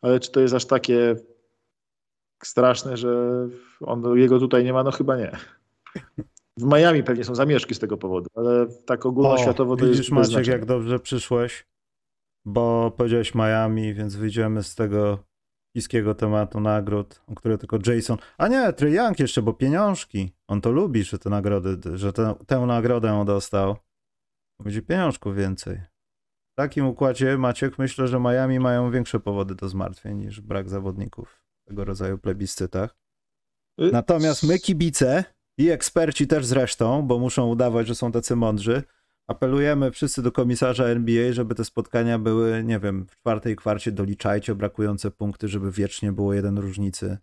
[0.00, 1.16] Ale czy to jest aż takie
[2.42, 3.32] straszne, że
[3.80, 4.82] on, jego tutaj nie ma?
[4.82, 5.32] No chyba nie.
[6.56, 10.10] W Miami pewnie są zamieszki z tego powodu, ale tak ogólnoświatowo o, to widzisz, jest
[10.10, 11.66] Maciek, jak dobrze przyszłeś,
[12.44, 15.18] bo powiedziałeś Miami, więc wyjdziemy z tego
[15.76, 18.18] chińskiego tematu nagród, o które tylko Jason.
[18.38, 20.32] A nie, Trey Young jeszcze, bo pieniążki.
[20.48, 23.76] On to lubi, że te nagrody, że te, tę nagrodę on dostał.
[24.60, 25.80] Będzie pieniążków więcej.
[26.56, 31.42] W takim układzie, Maciek, myślę, że Miami mają większe powody do zmartwień niż brak zawodników
[31.64, 32.96] w tego rodzaju plebiscytach.
[33.80, 35.24] Y, Natomiast my, kibice
[35.58, 38.82] i eksperci też zresztą, bo muszą udawać, że są tacy mądrzy,
[39.26, 44.54] apelujemy wszyscy do komisarza NBA, żeby te spotkania były, nie wiem, w czwartej kwarcie doliczajcie
[44.54, 47.18] brakujące punkty, żeby wiecznie było jeden różnicy.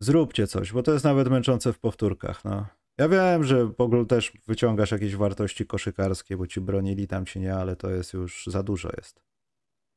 [0.00, 2.44] Zróbcie coś, bo to jest nawet męczące w powtórkach.
[2.44, 2.66] No.
[2.98, 7.40] Ja wiem, że w ogóle też wyciągasz jakieś wartości koszykarskie, bo ci bronili tam się
[7.40, 9.22] nie, ale to jest już za dużo jest.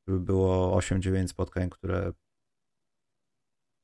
[0.08, 2.13] Żeby było 8-9 spotkań, które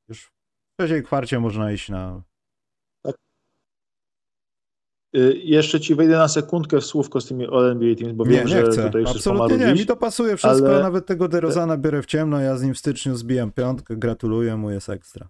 [0.10, 0.32] już w
[0.80, 2.24] trzeciej kwarcie można iść na
[5.16, 8.48] Y, jeszcze ci wejdę na sekundkę w słówko z tymi All-NBA Teams, bo nie, wiem,
[8.48, 8.84] nie że chcę.
[8.84, 10.82] tutaj Absolutnie nie, mi to pasuje wszystko, ale...
[10.82, 14.72] nawet tego DeRozana biorę w ciemno, ja z nim w styczniu zbijam piątkę, gratuluję mu,
[14.72, 15.30] jest ekstra.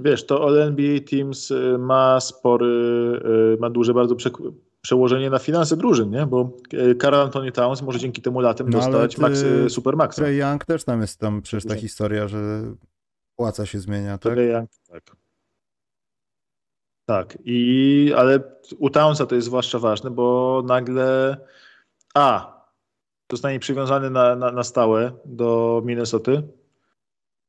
[0.00, 2.66] Wiesz, to All-NBA Teams y, ma spory,
[3.56, 4.30] y, ma duże bardzo prze,
[4.80, 6.26] przełożenie na finanse drużyn, nie?
[6.26, 6.56] Bo
[6.98, 10.16] Karl Anthony Towns może dzięki temu latem no, dostać ty, max, Super Max.
[10.16, 12.62] Trey Young też tam jest tam przecież ta historia, że
[13.36, 14.32] płaca się zmienia, tak?
[14.32, 15.02] Trey Young, tak.
[17.10, 18.40] Tak, i, ale
[18.78, 21.36] u Townsa to jest zwłaszcza ważne, bo nagle
[22.14, 22.60] A,
[23.32, 26.42] zostanie przywiązany na, na, na stałe do Minnesoty,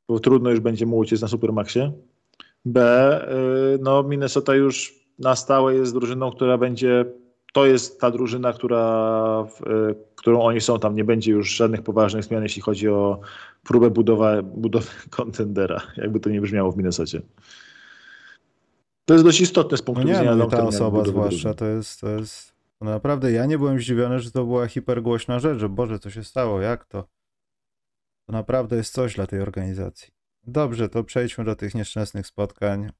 [0.10, 1.92] bo trudno już będzie mu uciec na Supermaxie.
[2.66, 3.28] B,
[3.76, 7.06] y, no Minnesota już na stałe jest drużyną, która będzie,
[7.54, 9.48] to jest ta drużyna, która,
[9.92, 13.20] y, którą oni są, tam nie będzie już żadnych poważnych zmian, jeśli chodzi o
[13.64, 17.22] próbę budowy, budowy kontendera, jakby to nie brzmiało w Minnesocie.
[19.06, 22.02] To jest dość istotne z punktu no nie, widzenia no ta osoba zwłaszcza, to jest,
[22.02, 26.00] to jest no naprawdę, ja nie byłem zdziwiony, że to była hipergłośna rzecz, że Boże,
[26.00, 27.04] co się stało, jak to?
[28.26, 30.21] To naprawdę jest coś dla tej organizacji.
[30.44, 32.92] Dobrze, to przejdźmy do tych nieszczęsnych spotkań.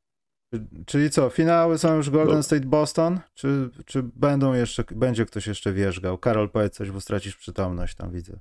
[0.86, 2.44] Czyli co, finały są już Golden no.
[2.44, 3.20] State Boston?
[3.34, 6.18] Czy, czy będą jeszcze, będzie ktoś jeszcze wierzgał?
[6.18, 8.40] Karol, powiedz coś, bo stracisz przytomność, tam widzę.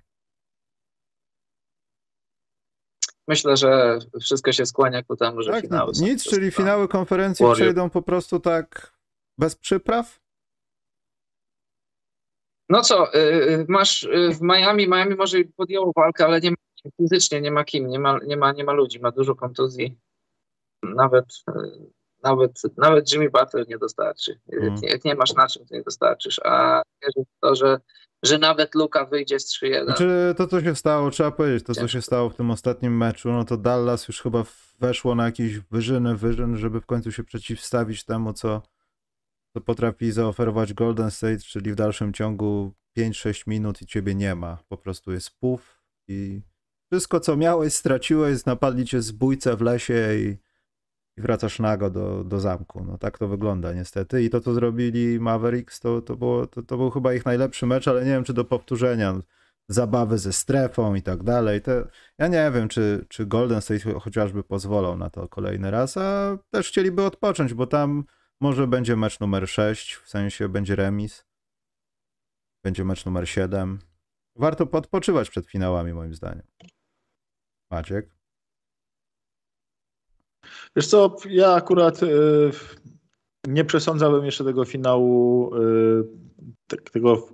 [3.29, 7.47] Myślę, że wszystko się skłania ku temu, że tak, finały są Nic, czyli finały konferencji
[7.47, 7.57] Warrior.
[7.57, 8.93] przejdą po prostu tak
[9.39, 10.21] bez przypraw?
[12.69, 16.57] No co, y, y, masz y, w Miami, Miami może podjęło walkę, ale nie ma,
[16.97, 19.99] fizycznie nie ma kim, nie ma, nie, ma, nie ma ludzi, ma dużo kontuzji.
[20.83, 21.27] Nawet
[22.23, 24.41] nawet, nawet Jimmy Butler nie dostarczy.
[24.53, 24.77] Mm.
[24.83, 26.41] Jak nie masz na czym, to nie dostarczysz.
[26.45, 27.81] A wierzę w to, że,
[28.23, 29.85] że nawet Luka wyjdzie z 3-1.
[29.85, 33.33] Znaczy, to, co się stało, trzeba powiedzieć, to, co się stało w tym ostatnim meczu,
[33.33, 34.45] no to Dallas już chyba
[34.79, 38.63] weszło na jakieś wyżyny, wyżyn, żeby w końcu się przeciwstawić temu, co,
[39.55, 44.59] co potrafi zaoferować Golden State, czyli w dalszym ciągu 5-6 minut i ciebie nie ma.
[44.69, 46.43] Po prostu jest puf i
[46.93, 50.51] wszystko, co miałeś, straciłeś, napadli cię zbójce w lesie i
[51.21, 52.85] i wracasz nago do, do zamku.
[52.85, 54.23] No tak to wygląda niestety.
[54.23, 57.89] I to, co zrobili Mavericks, to, to, było, to, to był chyba ich najlepszy mecz,
[57.89, 59.21] ale nie wiem, czy do powtórzenia.
[59.69, 61.63] Zabawy ze strefą i tak dalej.
[61.63, 61.73] To,
[62.19, 66.69] ja nie wiem, czy, czy Golden State chociażby pozwolą na to kolejny raz, a też
[66.69, 68.05] chcieliby odpocząć, bo tam
[68.41, 71.25] może będzie mecz numer 6, w sensie będzie remis.
[72.65, 73.79] Będzie mecz numer 7.
[74.37, 76.47] Warto podpoczywać przed finałami, moim zdaniem.
[77.71, 78.11] Maciek?
[80.77, 82.51] Wiesz co, ja akurat y,
[83.47, 87.29] nie przesądzałbym jeszcze tego finału y, tego,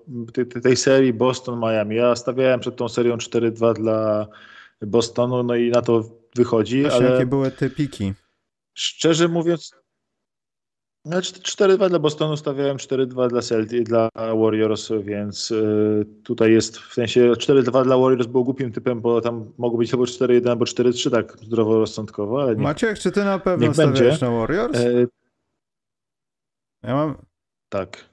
[0.63, 1.97] tej serii Boston-Miami.
[1.97, 4.27] Ja stawiałem przed tą serią 4-2 dla
[4.83, 6.83] Bostonu, no i na to wychodzi.
[6.83, 8.13] Właśnie ale jakie były te piki?
[8.75, 9.75] Szczerze mówiąc,
[11.07, 17.33] 4-2 dla Bostonu stawiałem 4-2 dla Celtic, dla Warriors, więc y, tutaj jest w sensie
[17.33, 21.39] 4-2 dla Warriors było głupim typem, bo tam mogło być albo 4-1 albo 4-3 tak
[21.39, 22.63] zdroworozsądkowo, ale nie.
[22.63, 24.79] Maciek, czy ty na pewno stawiasz na Warriors?
[24.79, 25.07] E...
[26.83, 27.17] Ja mam...
[27.69, 28.05] Tak.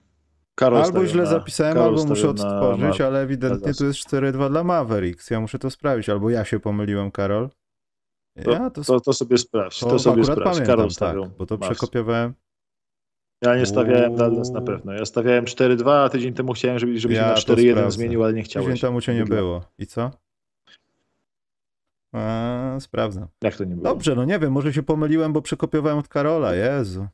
[0.55, 4.63] Karol albo źle na, zapisałem, Karol albo muszę odtworzyć, ale ewidentnie tu jest 4-2 dla
[4.63, 5.29] Mavericks.
[5.29, 7.49] Ja muszę to sprawdzić, albo ja się pomyliłem, Karol.
[8.35, 9.79] Ja to, to, to, sobie sprawdź.
[9.79, 10.43] To, to sobie sprawdź.
[10.43, 12.33] Pamiętam, Karol tak, bo to przekopiowałem.
[13.43, 14.93] Ja nie stawiałem Dallas na pewno.
[14.93, 18.33] Ja stawiałem 4-2, a tydzień temu chciałem, żeby, żeby ja się na 4-1 zmienił, ale
[18.33, 18.69] nie chciałem.
[18.69, 19.61] Tydzień temu cię nie było.
[19.79, 20.11] I co?
[22.13, 23.27] A, sprawdzam.
[23.41, 23.83] Jak to nie było?
[23.83, 27.07] Dobrze, no nie wiem, może się pomyliłem, bo przekopiowałem od Karola, Jezu.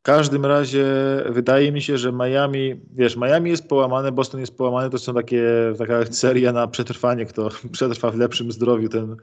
[0.00, 0.86] W każdym razie
[1.28, 5.44] wydaje mi się, że Miami, wiesz, Miami jest połamane, Boston jest połamany, to są takie,
[5.78, 9.16] taka seria na przetrwanie, kto przetrwa w lepszym zdrowiu, ten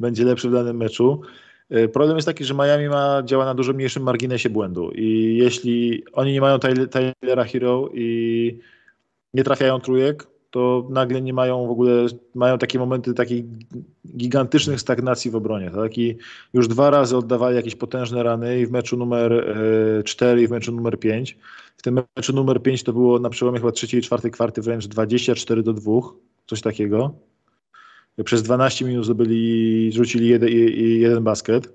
[0.00, 1.22] będzie lepszy w danym meczu.
[1.72, 6.04] E, problem jest taki, że Miami ma, działa na dużo mniejszym marginesie błędu i jeśli
[6.12, 8.58] oni nie mają Tylera Hero i
[9.34, 13.44] nie trafiają trójek, to nagle nie mają w ogóle, mają takie momenty takiej
[14.16, 15.70] gigantycznych stagnacji w obronie.
[15.70, 16.16] Taki
[16.54, 19.56] już dwa razy oddawali jakieś potężne rany i w meczu numer
[20.04, 21.38] 4 e, i w meczu numer 5.
[21.76, 24.86] W tym meczu numer 5 to było na przełomie chyba trzeciej i czwartej kwarty wręcz
[24.86, 25.92] 24 do 2,
[26.46, 27.14] coś takiego
[28.24, 30.48] przez 12 minut zdobyli, rzucili jeden,
[30.98, 31.72] jeden basket,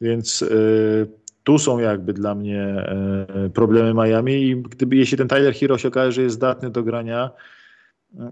[0.00, 1.06] więc y,
[1.44, 2.86] tu są jakby dla mnie
[3.46, 6.82] y, problemy Miami i gdyby, jeśli ten Tyler Hero się okaże, że jest zdatny do
[6.82, 7.30] grania,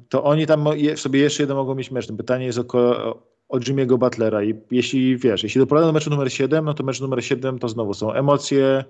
[0.08, 0.64] to oni tam
[0.96, 2.12] sobie jeszcze jeden mogą mieć mecz.
[2.12, 6.74] Pytanie jest o, Jimmy'ego Butlera i jeśli wiesz, jeśli doprowadza do meczu numer 7, no
[6.74, 8.84] to mecz numer 7 to znowu są emocje,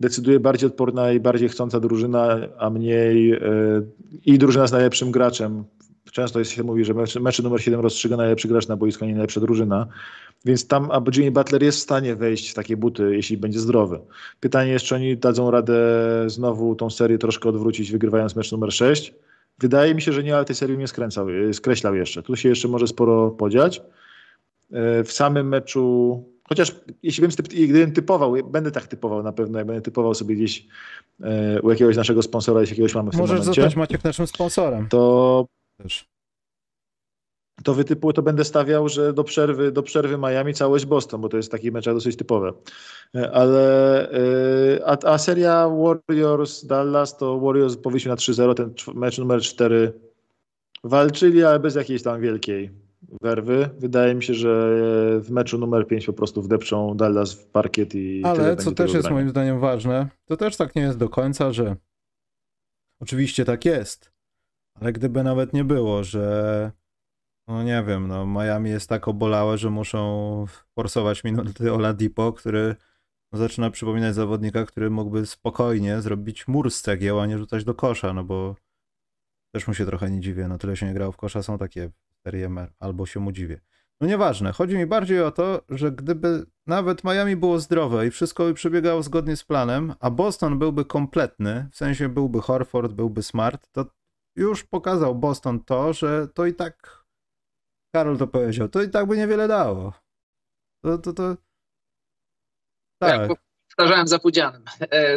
[0.00, 3.86] decyduje bardziej odporna i bardziej chcąca drużyna, a mniej yy,
[4.26, 5.64] i drużyna z najlepszym graczem
[6.12, 9.06] Często jest, się mówi, że mecz, mecz numer 7 rozstrzyga najlepszy gracz na boisku, a
[9.06, 9.86] nie najlepsza drużyna.
[10.44, 14.00] Więc tam aby Jimmy Butler jest w stanie wejść w takie buty, jeśli będzie zdrowy.
[14.40, 15.74] Pytanie jest, czy oni dadzą radę
[16.26, 19.14] znowu tą serię troszkę odwrócić, wygrywając mecz numer 6.
[19.58, 22.22] Wydaje mi się, że nie, ale tej serii nie skręcał, skreślał jeszcze.
[22.22, 23.82] Tu się jeszcze może sporo podziać.
[24.72, 27.30] E, w samym meczu, chociaż jeśli bym,
[27.68, 30.66] gdybym typował, będę tak typował na pewno, jak będę typował sobie gdzieś
[31.22, 33.48] e, u jakiegoś naszego sponsora, jeśli jakiegoś mamy w Możesz tym momencie.
[33.48, 34.88] Możesz zostać Maciek naszym sponsorem.
[34.88, 35.46] To
[35.82, 36.08] też.
[37.64, 41.36] To wytypu to będę stawiał, że do przerwy, do przerwy Miami całość Boston, bo to
[41.36, 42.52] jest taki mecz dosyć typowe.
[43.14, 49.18] E, ale e, a, a seria Warriors Dallas to Warriors powinniśmy na 3-0, ten mecz
[49.18, 49.92] numer 4
[50.84, 52.70] walczyli, ale bez jakiejś tam wielkiej
[53.22, 53.70] werwy.
[53.78, 54.80] Wydaje mi się, że
[55.20, 58.22] w meczu numer 5 po prostu wdepczą Dallas w parkiet i.
[58.24, 59.14] Ale co też jest grania.
[59.14, 61.76] moim zdaniem ważne, to też tak nie jest do końca, że
[63.00, 64.17] oczywiście tak jest
[64.80, 66.72] ale gdyby nawet nie było, że
[67.48, 72.76] no nie wiem, no Miami jest tak obolałe, że muszą forsować minuty Oladipo, który
[73.32, 77.74] no, zaczyna przypominać zawodnika, który mógłby spokojnie zrobić mur z cegieł, a nie rzucać do
[77.74, 78.56] kosza, no bo
[79.54, 81.90] Też mu się trochę nie dziwię, no tyle się nie grało w kosza, są takie
[82.24, 83.60] serie albo się mu dziwię.
[84.00, 88.44] No nieważne, chodzi mi bardziej o to, że gdyby nawet Miami było zdrowe i wszystko
[88.44, 93.68] by przebiegało zgodnie z planem, a Boston byłby kompletny, w sensie byłby Horford, byłby Smart,
[93.72, 93.86] to
[94.38, 97.04] już pokazał Boston to, że to i tak,
[97.94, 99.92] Karol to powiedział, to i tak by niewiele dało.
[100.82, 101.36] To, to, to...
[102.98, 103.30] Tak.
[103.30, 104.64] Jak powtarzałem za Pudzianem.
[104.80, 105.16] E,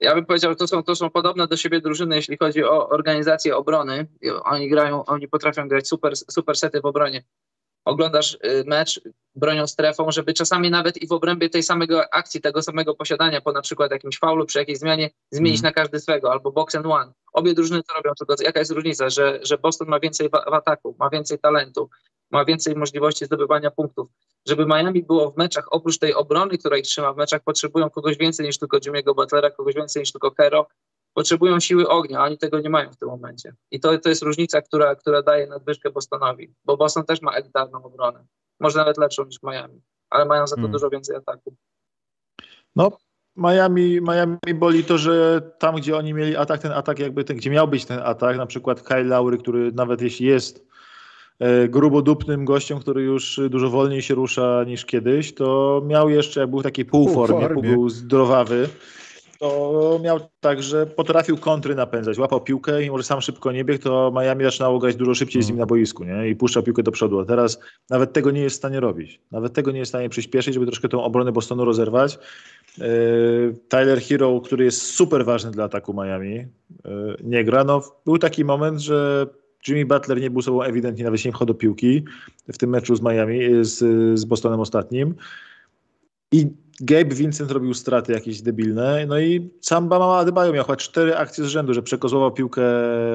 [0.00, 2.88] ja bym powiedział, że to są, to są podobne do siebie drużyny, jeśli chodzi o
[2.88, 4.06] organizację obrony.
[4.44, 7.24] Oni grają, oni potrafią grać super, super sety w obronie
[7.86, 9.00] oglądasz y, mecz
[9.34, 13.52] bronią strefą, żeby czasami nawet i w obrębie tej samego akcji, tego samego posiadania, po
[13.52, 15.68] na przykład jakimś faulu, przy jakiejś zmianie, zmienić mm.
[15.68, 17.12] na każdy swego, albo box and one.
[17.32, 20.54] Obie drużyny to robią, tylko jaka jest różnica, że, że Boston ma więcej w, w
[20.54, 21.90] ataku, ma więcej talentu,
[22.30, 24.08] ma więcej możliwości zdobywania punktów.
[24.48, 28.16] Żeby Miami było w meczach, oprócz tej obrony, która ich trzyma w meczach, potrzebują kogoś
[28.16, 30.66] więcej niż tylko Jimmy'ego Butlera, kogoś więcej niż tylko Kero,
[31.16, 33.54] potrzebują siły ognia, a oni tego nie mają w tym momencie.
[33.70, 37.82] I to, to jest różnica, która, która daje nadwyżkę Bostonowi, bo Boston też ma elitarną
[37.82, 38.24] obronę,
[38.60, 40.72] może nawet lepszą niż Miami, ale mają za to hmm.
[40.72, 41.54] dużo więcej ataku.
[42.76, 42.98] No,
[43.36, 47.50] Miami, Miami boli to, że tam, gdzie oni mieli atak, ten atak jakby, ten, gdzie
[47.50, 50.66] miał być ten atak, na przykład Kyle Lowry, który nawet jeśli jest
[51.38, 56.50] e, grubodupnym gościem, który już dużo wolniej się rusza niż kiedyś, to miał jeszcze, jak
[56.50, 58.68] był w takiej półformie, pół był zdrowawy,
[59.38, 62.18] to miał tak, że potrafił kontry napędzać.
[62.18, 65.48] Łapał piłkę i może sam szybko nie biegł, to Miami zaczynało grać dużo szybciej z
[65.48, 66.28] nim na boisku nie?
[66.28, 67.20] i puszczał piłkę do przodu.
[67.20, 69.20] A teraz nawet tego nie jest w stanie robić.
[69.30, 72.18] Nawet tego nie jest w stanie przyspieszyć, żeby troszkę tą obronę Bostonu rozerwać.
[72.78, 76.46] Yy, Tyler Hero, który jest super ważny dla ataku Miami, yy,
[77.24, 77.64] nie gra.
[77.64, 79.26] No, był taki moment, że
[79.68, 82.04] Jimmy Butler nie był sobą ewidentnie, nawet się nie do piłki
[82.52, 83.78] w tym meczu z Miami, z,
[84.18, 85.14] z Bostonem ostatnim.
[86.32, 86.46] I
[86.80, 91.44] Gabe Vincent robił straty jakieś debilne, no i sam Bama Adebayo miał chyba cztery akcje
[91.44, 92.62] z rzędu, że przekozował piłkę,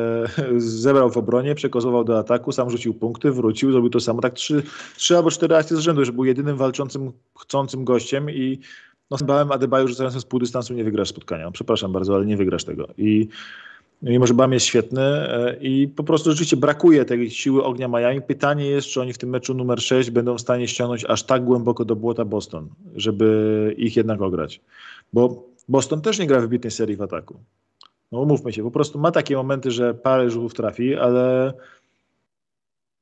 [0.58, 4.22] zebrał w obronie, przekozował do ataku, sam rzucił punkty, wrócił, zrobił to samo.
[4.22, 4.64] Tak trzy,
[4.96, 8.60] trzy albo cztery akcje z rzędu, że był jedynym walczącym, chcącym gościem i
[9.12, 11.52] no, z Bamem Adebayo rzucającym z pół dystansu nie wygrasz spotkania.
[11.52, 12.88] Przepraszam bardzo, ale nie wygrasz tego.
[12.98, 13.28] I
[14.02, 18.22] mimo że BAM jest świetny e, i po prostu rzeczywiście brakuje tej siły ognia Miami.
[18.22, 21.44] Pytanie jest, czy oni w tym meczu numer 6 będą w stanie ściągnąć aż tak
[21.44, 24.62] głęboko do błota Boston, żeby ich jednak ograć.
[25.14, 27.40] Bo Boston też nie gra wybitnej serii w ataku.
[28.12, 31.54] No umówmy się, po prostu ma takie momenty, że parę rzutów trafi, ale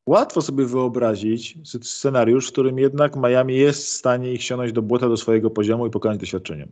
[0.05, 5.09] łatwo sobie wyobrazić scenariusz, w którym jednak Miami jest w stanie ich ściągnąć do błota
[5.09, 6.71] do swojego poziomu i pokonać doświadczeniem.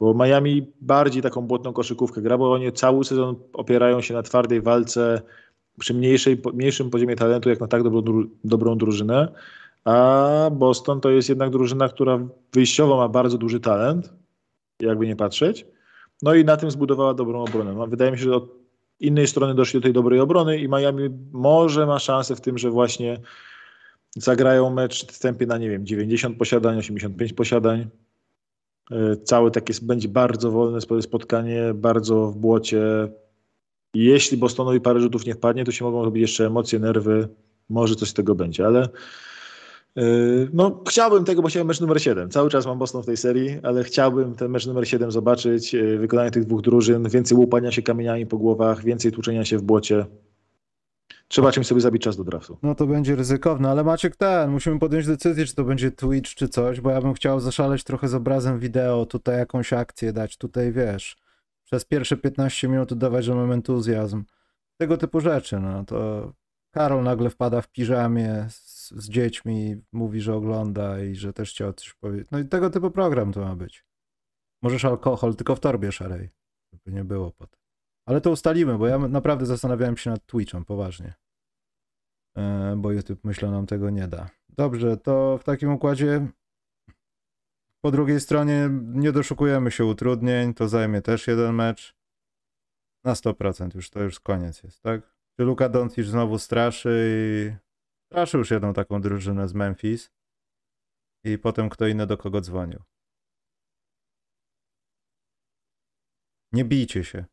[0.00, 4.60] Bo Miami bardziej taką błotną koszykówkę gra, bo oni cały sezon opierają się na twardej
[4.60, 5.22] walce
[5.78, 9.28] przy mniejszej, mniejszym poziomie talentu, jak na tak dobrą, dobrą drużynę.
[9.84, 12.20] A Boston to jest jednak drużyna, która
[12.52, 14.12] wyjściowo ma bardzo duży talent,
[14.80, 15.66] jakby nie patrzeć.
[16.22, 17.74] No i na tym zbudowała dobrą obronę.
[17.74, 18.48] No, wydaje mi się, że od
[19.00, 22.70] innej strony doszli do tej dobrej obrony i Miami może ma szansę w tym, że
[22.70, 23.20] właśnie
[24.16, 27.86] zagrają mecz w tempie na, nie wiem, 90 posiadań, 85 posiadań
[29.24, 32.82] całe takie będzie bardzo wolne spotkanie, bardzo w błocie.
[33.94, 37.28] Jeśli Bostonowi parę rzutów nie wpadnie, to się mogą robić jeszcze emocje, nerwy,
[37.68, 38.88] może coś z tego będzie, ale
[39.96, 40.02] e,
[40.52, 42.30] no, chciałbym tego, bo chciałem mecz numer 7.
[42.30, 45.74] Cały czas mam Boston w tej serii, ale chciałbym ten mecz numer 7 zobaczyć.
[45.74, 49.62] E, wykonanie tych dwóch drużyn, więcej łupania się kamieniami po głowach, więcej tłuczenia się w
[49.62, 50.06] błocie.
[51.30, 52.58] Trzeba czymś sobie zabić czas do draftu.
[52.62, 56.48] No to będzie ryzykowne, ale Maciek ten, musimy podjąć decyzję, czy to będzie Twitch, czy
[56.48, 60.72] coś, bo ja bym chciał zaszaleć trochę z obrazem wideo, tutaj jakąś akcję dać, tutaj
[60.72, 61.16] wiesz,
[61.64, 64.24] przez pierwsze 15 minut dawać, że mam entuzjazm.
[64.76, 66.32] Tego typu rzeczy, no to
[66.70, 71.72] Karol nagle wpada w piżamie z, z dziećmi, mówi, że ogląda i że też chciał
[71.72, 72.28] coś powiedzieć.
[72.30, 73.84] No i tego typu program to ma być.
[74.62, 76.30] Możesz alkohol, tylko w torbie szarej,
[76.72, 77.60] żeby nie było potem.
[78.10, 81.14] Ale to ustalimy, bo ja naprawdę zastanawiałem się nad Twitchem, poważnie.
[82.36, 84.30] E, bo YouTube myślę nam tego nie da.
[84.48, 86.28] Dobrze, to w takim układzie
[87.80, 91.94] po drugiej stronie nie doszukujemy się utrudnień, to zajmie też jeden mecz.
[93.04, 95.16] Na 100% już to już koniec jest, tak?
[95.36, 97.52] Czy Luka Doncic znowu straszy i
[98.06, 100.10] straszy już jedną taką drużynę z Memphis
[101.24, 102.82] i potem kto inny do kogo dzwonił.
[106.52, 107.24] Nie bijcie się.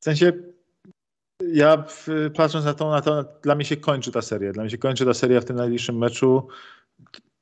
[0.00, 0.32] W sensie,
[1.52, 1.84] ja
[2.36, 4.52] patrząc na to, na to, dla mnie się kończy ta seria.
[4.52, 6.48] Dla mnie się kończy ta seria w tym najbliższym meczu.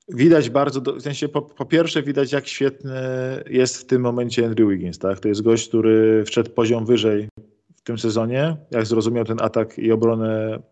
[0.08, 2.92] Widać bardzo, do, w sensie po, po, pierwsze widać jak świetny
[3.50, 5.20] jest w tym momencie Andrew Wiggins, tak?
[5.20, 7.28] To jest gość, który wszedł poziom wyżej
[7.76, 10.62] w tym sezonie, jak zrozumiał ten atak i obronę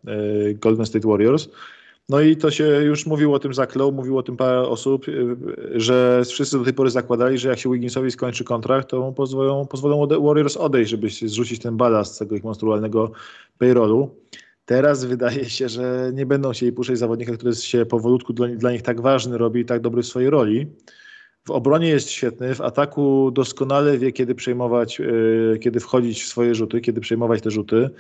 [0.49, 1.49] y, Golden State Warriors.
[2.11, 5.07] No i to się już mówiło o tym zaklął, mówiło o tym parę osób,
[5.75, 10.07] że wszyscy do tej pory zakładali, że jak się Wigginsowi skończy kontrakt, to pozwolą, pozwolą
[10.07, 13.11] Warriors odejść, żeby zrzucić ten balast z tego ich monstrualnego
[13.59, 14.11] payrollu.
[14.65, 18.83] Teraz wydaje się, że nie będą chcieli puszczać zawodnika, który się powolutku dla, dla nich
[18.83, 20.67] tak ważny robi i tak dobry w swojej roli.
[21.45, 26.55] W obronie jest świetny, w ataku doskonale wie, kiedy przejmować, yy, kiedy wchodzić w swoje
[26.55, 27.91] rzuty, kiedy przejmować te rzuty.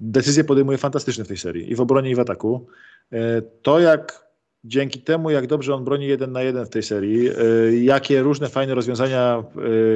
[0.00, 2.66] Decyzje podejmuje fantastyczne w tej serii i w obronie, i w ataku.
[3.10, 3.18] Yy,
[3.62, 4.30] to jak
[4.64, 8.48] dzięki temu, jak dobrze on broni jeden na jeden w tej serii, yy, jakie różne
[8.48, 9.44] fajne rozwiązania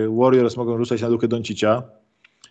[0.09, 1.83] Warriors mogą rzucać na Lukę Doncicia,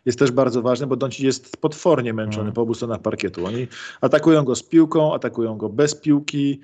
[0.05, 2.53] jest też bardzo ważne, bo Doncic jest potwornie męczony mm.
[2.53, 3.45] po obu stronach parkietu.
[3.45, 3.67] Oni
[4.01, 6.61] atakują go z piłką, atakują go bez piłki,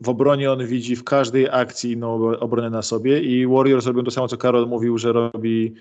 [0.00, 4.10] w obronie on widzi w każdej akcji inną obronę na sobie i Warriors robią to
[4.10, 5.74] samo, co Karol mówił, że robi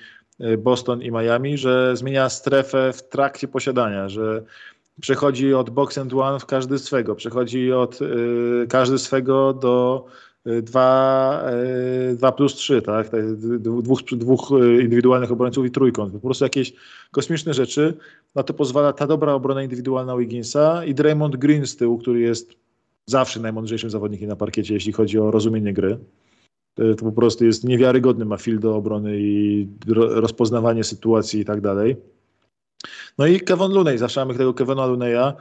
[0.57, 4.43] Boston i Miami, że zmienia strefę w trakcie posiadania, że
[5.01, 10.05] przechodzi od box and one w każdy swego, przechodzi od y, każdy swego do
[10.61, 11.43] 2,
[12.15, 13.09] 2 plus 3, tak?
[13.09, 14.49] tak dwóch, dwóch
[14.81, 16.13] indywidualnych obrońców i trójkąt.
[16.13, 16.73] Po prostu jakieś
[17.11, 17.93] kosmiczne rzeczy.
[18.35, 22.53] Na to pozwala ta dobra obrona indywidualna Wigginsa i Draymond Green z tyłu, który jest
[23.05, 25.97] zawsze najmądrzejszym zawodnikiem na parkiecie, jeśli chodzi o rozumienie gry.
[26.97, 31.95] To po prostu jest niewiarygodny, ma fil do obrony i rozpoznawanie sytuacji i tak dalej.
[33.17, 35.33] No i Kevin Looney, zawsze mamy tego Kevina Looneya.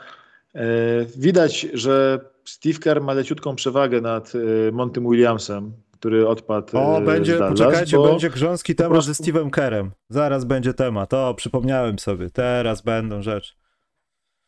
[0.55, 6.99] E, widać, że Steve Kerr ma leciutką przewagę nad e, Montym Williamsem, który odpadł O,
[6.99, 9.12] e, będzie, Dallas, poczekajcie, będzie grząski temat prostu...
[9.12, 9.91] ze Steve'em Kerem.
[10.09, 11.14] Zaraz będzie temat.
[11.14, 12.30] O, przypomniałem sobie.
[12.30, 13.55] Teraz będą rzeczy.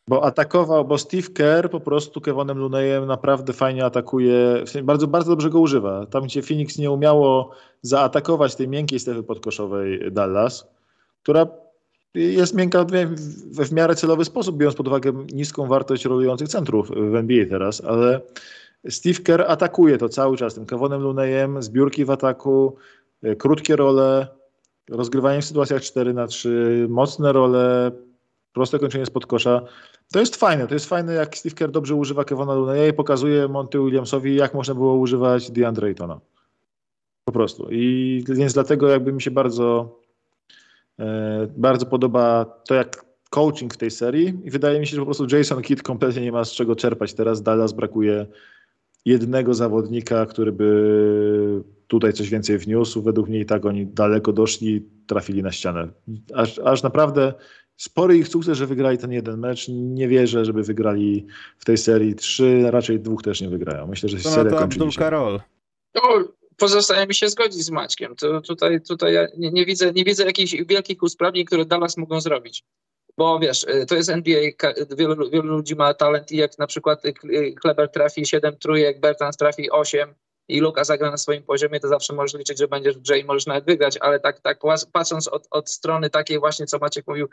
[0.09, 5.49] Bo atakował, bo Steve Kerr po prostu Kevonem Luneyem naprawdę fajnie atakuje, bardzo, bardzo dobrze
[5.49, 6.05] go używa.
[6.05, 7.51] Tam, gdzie Phoenix nie umiało
[7.81, 10.67] zaatakować tej miękkiej strefy podkoszowej Dallas,
[11.23, 11.47] która
[12.13, 12.85] jest miękka
[13.61, 18.21] w miarę celowy sposób, biorąc pod uwagę niską wartość rolujących centrów w NBA teraz, ale
[18.89, 22.75] Steve Kerr atakuje to cały czas tym Kevonem Luneyem, zbiórki w ataku,
[23.23, 24.27] e, krótkie role,
[24.89, 27.91] rozgrywanie w sytuacjach 4 na 3 mocne role,
[28.53, 29.61] proste kończenie spod kosza.
[30.11, 33.47] To jest fajne, to jest fajne, jak Steve Kerr dobrze używa Kevona Looney'a i pokazuje
[33.47, 36.19] Monty Williamsowi, jak można było używać DeAndre Aytona.
[37.25, 37.67] Po prostu.
[37.71, 39.99] I więc dlatego jakby mi się bardzo,
[40.99, 45.05] e, bardzo podoba to, jak coaching w tej serii i wydaje mi się, że po
[45.05, 47.41] prostu Jason Kidd kompletnie nie ma z czego czerpać teraz.
[47.41, 48.25] Dallas brakuje
[49.05, 53.01] jednego zawodnika, który by tutaj coś więcej wniósł.
[53.01, 55.87] Według mnie i tak oni daleko doszli, trafili na ścianę.
[56.33, 57.33] Aż, aż naprawdę
[57.79, 59.67] spory ich sukces, że wygrali ten jeden mecz.
[59.69, 61.25] Nie wierzę, żeby wygrali
[61.57, 63.87] w tej serii trzy, raczej dwóch też nie wygrają.
[63.87, 65.39] Myślę, że to seria kończy Abdul Karol.
[65.95, 66.01] No,
[66.57, 68.15] pozostaje mi się zgodzić z Maćkiem.
[68.15, 72.21] To tutaj tutaj ja nie, nie, widzę, nie widzę jakichś wielkich usprawnień, które Dallas mogą
[72.21, 72.63] zrobić.
[73.17, 74.41] Bo wiesz, y, to jest NBA,
[74.97, 77.03] wielu, wielu ludzi ma talent i jak na przykład
[77.61, 80.15] Kleber trafi 7 trójek, Bertrand trafi 8,
[80.49, 83.23] i Luka zagra na swoim poziomie, to zawsze możesz liczyć, że będziesz w grze i
[83.23, 84.59] możesz nawet wygrać, ale tak, tak
[84.91, 87.29] patrząc od, od strony takiej właśnie, co Maciek mówił, y,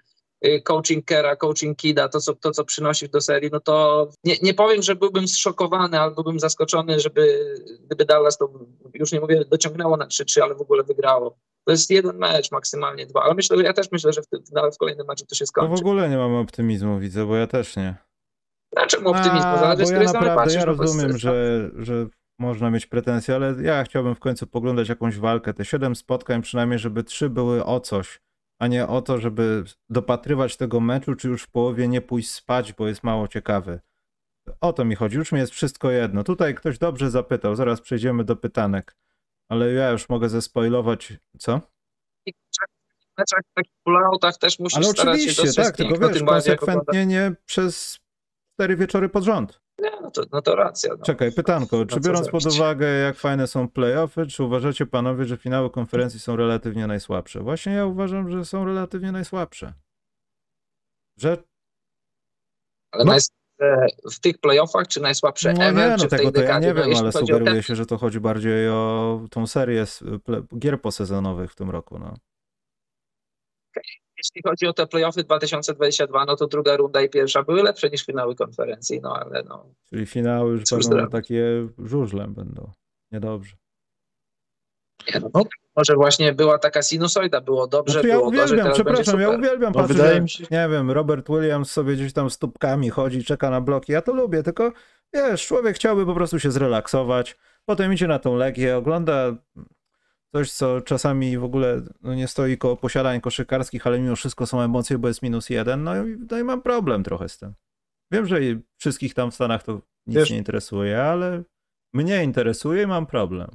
[0.64, 4.54] coaching Kera, coaching Kida, to co, to, co przynosisz do serii, no to nie, nie
[4.54, 7.54] powiem, że byłbym zszokowany albo byłbym zaskoczony, żeby
[7.86, 8.48] gdyby Dallas to,
[8.94, 11.38] już nie mówię, dociągnęło na 3-3, ale w ogóle wygrało.
[11.64, 14.74] To jest jeden mecz, maksymalnie dwa, ale myślę, że ja też myślę, że w, w,
[14.74, 15.70] w kolejnym meczu to się skończy.
[15.70, 17.96] No w ogóle nie mam optymizmu, widzę, bo ja też nie.
[18.72, 19.40] Dlaczego optymizmu?
[19.40, 22.06] Zależy, z ja naprawdę, ja rozumiem, że, że
[22.38, 25.54] można mieć pretensje, ale ja chciałbym w końcu poglądać jakąś walkę.
[25.54, 28.20] Te siedem spotkań przynajmniej, żeby trzy były o coś,
[28.58, 32.72] a nie o to, żeby dopatrywać tego meczu, czy już w połowie nie pójść spać,
[32.72, 33.80] bo jest mało ciekawy.
[34.60, 36.24] O to mi chodzi, już mi jest wszystko jedno.
[36.24, 38.96] Tutaj ktoś dobrze zapytał, zaraz przejdziemy do pytanek,
[39.48, 41.60] ale ja już mogę zespoilować, co?
[43.18, 47.98] Meczach, takich pulautach też musisz Ale oczywiście, tak, tylko wiesz, konsekwentnie nie przez
[48.54, 49.60] cztery wieczory pod rząd.
[49.78, 50.94] Nie, no to, no to racja.
[50.98, 51.04] No.
[51.04, 51.86] Czekaj, pytanko.
[51.86, 56.36] Czy biorąc pod uwagę, jak fajne są playoffy, czy uważacie panowie, że finały konferencji są
[56.36, 57.40] relatywnie najsłabsze?
[57.40, 59.72] Właśnie ja uważam, że są relatywnie najsłabsze.
[61.16, 61.36] Że...
[62.92, 63.16] Ale no.
[64.12, 67.12] w tych playoffach, czy najsłabsze no ever, nie, no tego to ja nie wiem, ale
[67.12, 67.62] sugeruje ten...
[67.62, 69.84] się, że to chodzi bardziej o tą serię
[70.58, 71.98] gier posezonowych w tym roku.
[71.98, 72.14] No
[74.26, 78.04] jeśli chodzi o te playoffy 2022, no to druga runda i pierwsza były lepsze niż
[78.04, 79.66] finały konferencji, no ale no.
[79.90, 82.70] Czyli finały już będą takie żużlem będą.
[83.12, 83.56] Niedobrze.
[85.14, 85.44] Nie, no,
[85.76, 90.20] może właśnie była taka sinusoida, było dobrze, znaczy, ja uwielbiam, gorzej, przepraszam, ja uwielbiam no,
[90.20, 90.44] mi się...
[90.50, 94.42] nie wiem, Robert Williams sobie gdzieś tam stópkami chodzi, czeka na bloki, ja to lubię,
[94.42, 94.72] tylko
[95.14, 99.34] wiesz, człowiek chciałby po prostu się zrelaksować, potem idzie na tą legię, ogląda
[100.36, 104.60] coś, co czasami w ogóle no, nie stoi koło posiadań koszykarskich, ale mimo wszystko są
[104.60, 107.54] emocje, bo jest minus jeden, no i, no i mam problem trochę z tym.
[108.12, 108.38] Wiem, że
[108.76, 111.42] wszystkich tam w Stanach to nic Wiesz, nie interesuje, ale
[111.94, 113.48] mnie interesuje i mam problem.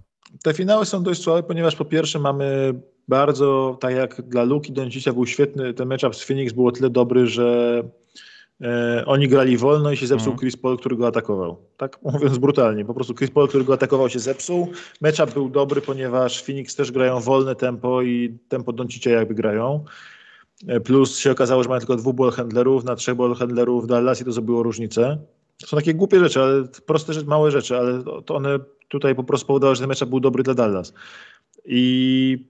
[0.44, 2.74] Te finały są dość słabe, ponieważ po pierwsze mamy
[3.08, 6.90] bardzo, tak jak dla Luki Doncicia był świetny, ten matchup z Phoenix był o tyle
[6.90, 7.84] dobry, że
[8.62, 10.40] e, oni grali wolno i się zepsuł mm.
[10.40, 11.58] Chris Paul, który go atakował.
[11.78, 14.72] Tak mówiąc brutalnie, po prostu Chris Paul, który go atakował się zepsuł.
[15.02, 19.86] Matchup był dobry, ponieważ Phoenix też grają wolne tempo i tempo Doncicia jakby grają.
[20.68, 24.22] E, plus się okazało, że mają tylko dwóch ball handlerów na trzech ball handlerów Dallas
[24.22, 25.18] i to zrobiło różnicę.
[25.62, 29.48] To są takie głupie rzeczy, ale proste, małe rzeczy, ale to one tutaj po prostu
[29.48, 30.94] powodowały, że ten mecz był dobry dla Dallas.
[31.66, 32.46] I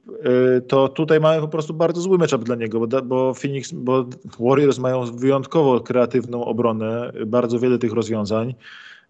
[0.58, 4.06] y, to tutaj mamy po prostu bardzo zły matchup dla niego, bo, bo Phoenix, bo
[4.40, 8.56] Warriors mają wyjątkowo kreatywną obronę, bardzo wiele tych rozwiązań.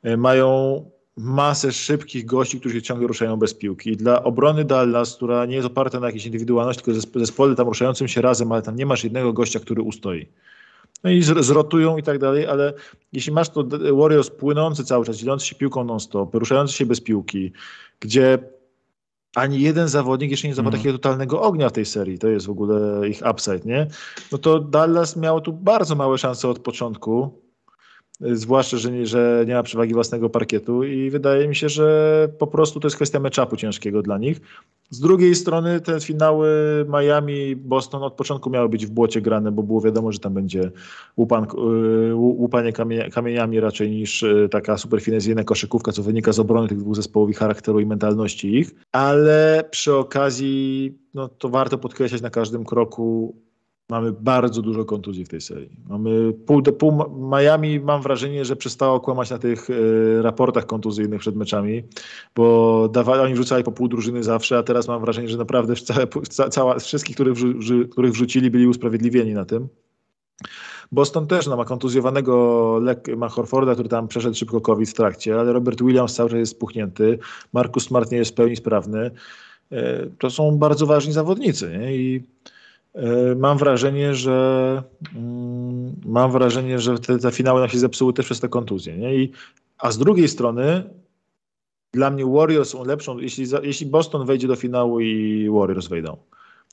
[0.05, 0.81] Y, mają
[1.17, 3.97] masę szybkich gości, którzy się ciągle ruszają bez piłki.
[3.97, 8.21] Dla obrony Dallas, która nie jest oparta na jakiejś indywidualności, tylko zespole tam ruszającym się
[8.21, 10.27] razem, ale tam nie masz jednego gościa, który ustoi.
[11.03, 12.73] No i zrotują i tak dalej, ale
[13.13, 17.51] jeśli masz to Warriors płynący cały czas, dzielący się piłką non-stop, ruszający się bez piłki,
[17.99, 18.39] gdzie
[19.35, 20.79] ani jeden zawodnik jeszcze nie zapadł mm.
[20.79, 22.19] takiego totalnego ognia w tej serii.
[22.19, 23.87] To jest w ogóle ich upside, nie?
[24.31, 27.40] No to Dallas miał tu bardzo małe szanse od początku.
[28.21, 32.47] Zwłaszcza, że nie, że nie ma przewagi własnego parkietu i wydaje mi się, że po
[32.47, 34.41] prostu to jest kwestia meczapu ciężkiego dla nich.
[34.89, 36.49] Z drugiej strony te finały
[36.89, 40.71] Miami, Boston od początku miały być w błocie grane, bo było wiadomo, że tam będzie
[41.17, 41.43] łupan,
[42.09, 42.73] y, łupanie
[43.11, 47.33] kamieniami raczej niż y, taka superfinezyjna koszykówka, co wynika z obrony tych dwóch zespołów i
[47.33, 48.71] charakteru i mentalności ich.
[48.91, 53.35] Ale przy okazji, no to warto podkreślać na każdym kroku,
[53.91, 55.69] Mamy bardzo dużo kontuzji w tej serii.
[55.89, 56.93] Mamy pół, pół
[57.31, 61.83] Miami, mam wrażenie, że przestało kłamać na tych y, raportach kontuzyjnych przed meczami,
[62.35, 65.73] bo dawali, oni wrzucali po pół drużyny zawsze, a teraz mam wrażenie, że naprawdę
[66.49, 69.67] cała, wszystkich, których, wrzu, których wrzucili, byli usprawiedliwieni na tym.
[70.91, 72.79] Boston też no, ma kontuzjowanego
[73.17, 76.51] ma Horforda, który tam przeszedł szybko COVID w trakcie, ale Robert Williams cały czas jest
[76.51, 77.19] spuchnięty,
[77.53, 79.11] Marcus Smart nie jest w pełni sprawny.
[79.71, 81.95] E, to są bardzo ważni zawodnicy nie?
[81.95, 82.23] i
[83.35, 84.83] mam wrażenie, że
[85.15, 88.97] mm, mam wrażenie, że te, te finały nam się zepsuły też przez te kontuzje.
[88.97, 89.15] Nie?
[89.15, 89.31] I,
[89.77, 90.83] a z drugiej strony
[91.93, 96.17] dla mnie Warriors są lepszą, jeśli, jeśli Boston wejdzie do finału i Warriors wejdą,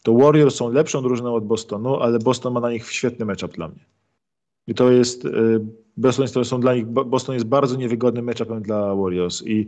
[0.02, 3.68] to Warriors są lepszą drużyną od Bostonu, ale Boston ma na nich świetny matchup dla
[3.68, 3.84] mnie.
[4.66, 5.30] I to jest, e,
[5.96, 9.66] Boston jest, to są dla nich, Boston jest bardzo niewygodnym matchupem dla Warriors i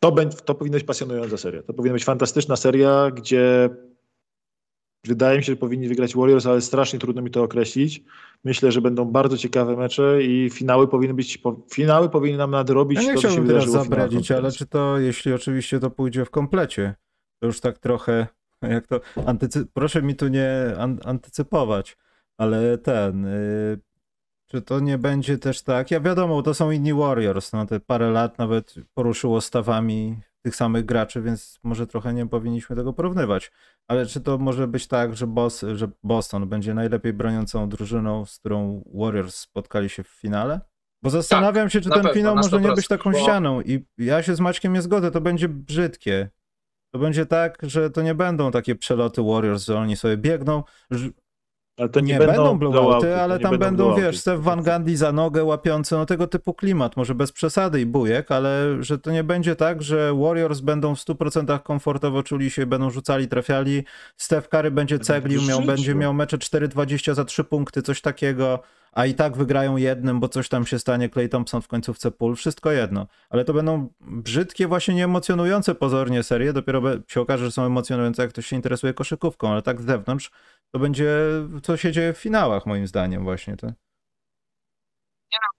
[0.00, 1.62] to, to powinna być pasjonująca seria.
[1.62, 3.70] To powinna być fantastyczna seria, gdzie
[5.04, 8.02] Wydaje mi się, że powinni wygrać Warriors, ale strasznie trudno mi to określić.
[8.44, 11.42] Myślę, że będą bardzo ciekawe mecze i finały powinny być,
[11.72, 15.80] finały powinny nam nadrobić ja nie to, chciałbym teraz zabradzić, ale czy to, jeśli oczywiście
[15.80, 16.94] to pójdzie w komplecie,
[17.38, 18.26] to już tak trochę,
[18.62, 19.66] jak to, antycy...
[19.72, 21.96] proszę mi tu nie an antycypować,
[22.38, 23.78] ale ten, yy,
[24.46, 28.10] czy to nie będzie też tak, ja wiadomo, to są inni Warriors, no te parę
[28.10, 33.52] lat nawet poruszyło stawami tych samych graczy, więc może trochę nie powinniśmy tego porównywać.
[33.88, 38.38] Ale czy to może być tak, że, Bos, że Boston będzie najlepiej broniącą drużyną, z
[38.38, 40.60] którą Warriors spotkali się w finale?
[41.02, 43.18] Bo zastanawiam tak, się, czy ten pewno, finał może nie być taką bo...
[43.18, 43.60] ścianą.
[43.60, 46.30] I ja się z Maćkiem nie zgodzę, to będzie brzydkie.
[46.94, 50.64] To będzie tak, że to nie będą takie przeloty Warriors, że oni sobie biegną,
[51.82, 54.96] ale to nie, nie będą, będą blowouty, ale tam będą, będą wiesz, Steph Van Gundy
[54.96, 59.10] za nogę łapiący, no tego typu klimat, może bez przesady i bujek, ale że to
[59.10, 63.84] nie będzie tak, że Warriors będą w 100% komfortowo czuli się, będą rzucali, trafiali,
[64.16, 68.58] Steph Curry będzie ceglił, miał, będzie miał mecze 4-20 za 3 punkty, coś takiego,
[68.92, 72.36] a i tak wygrają jednym, bo coś tam się stanie, Clay Thompson w końcówce pól,
[72.36, 73.06] wszystko jedno.
[73.30, 78.30] Ale to będą brzydkie, właśnie nieemocjonujące pozornie serie, dopiero się okaże, że są emocjonujące, jak
[78.30, 80.30] ktoś się interesuje koszykówką, ale tak z zewnątrz
[80.70, 81.08] to będzie,
[81.62, 83.56] co się dzieje w finałach, moim zdaniem, właśnie.
[83.56, 83.72] To.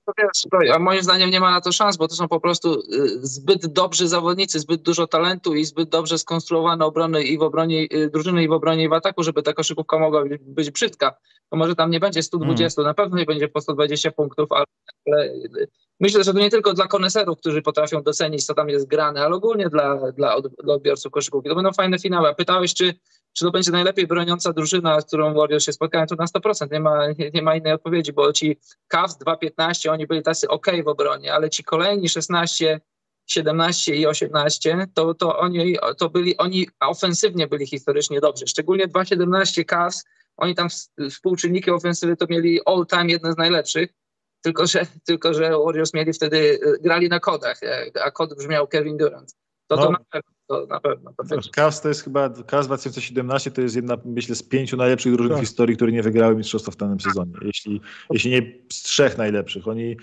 [0.05, 2.73] To wiesz, a moim zdaniem nie ma na to szans, bo to są po prostu
[2.73, 2.83] y,
[3.21, 8.09] zbyt dobrzy zawodnicy, zbyt dużo talentu i zbyt dobrze skonstruowane obrony i w obronie y,
[8.09, 11.17] drużyny i w obronie i w ataku, żeby ta koszykówka mogła być brzydka.
[11.49, 12.89] To może tam nie będzie 120, hmm.
[12.89, 14.65] na pewno nie będzie po 120 punktów, ale,
[15.07, 15.29] ale
[15.99, 19.35] myślę, że to nie tylko dla koneserów, którzy potrafią docenić, co tam jest grane, ale
[19.35, 21.49] ogólnie dla, dla, dla odbiorców koszykówki.
[21.49, 22.29] To będą fajne finały.
[22.29, 22.93] A pytałeś, czy
[23.33, 26.71] czy to będzie najlepiej broniąca drużyna, z którą Warriors się spotkają, to na 100%.
[26.71, 30.67] Nie ma, nie, nie ma innej odpowiedzi, bo ci Cavs 2-15, oni byli tacy ok
[30.83, 32.81] w obronie, ale ci kolejni 16,
[33.25, 38.47] 17 i 18, to, to oni to byli, oni ofensywnie byli historycznie dobrzy.
[38.47, 40.03] Szczególnie 2-17 Cavs,
[40.37, 40.67] oni tam
[41.09, 43.93] współczynniki ofensywy to mieli all time jedne z najlepszych.
[44.43, 47.59] Tylko że, tylko, że Warriors mieli wtedy, y, grali na kodach,
[48.05, 49.35] a kod brzmiał Kevin Durant.
[49.67, 49.83] To, no.
[49.85, 51.11] to na pewno to na pewno.
[51.29, 55.29] To Cavs to jest chyba, Cavs 2017 to jest jedna, myślę, z pięciu najlepszych drużyn
[55.29, 55.37] tak.
[55.37, 57.31] w historii, które nie wygrały mistrzostwa w danym sezonie.
[57.41, 57.81] Jeśli,
[58.11, 58.41] jeśli nie
[58.71, 59.67] z trzech najlepszych.
[59.67, 59.97] Oni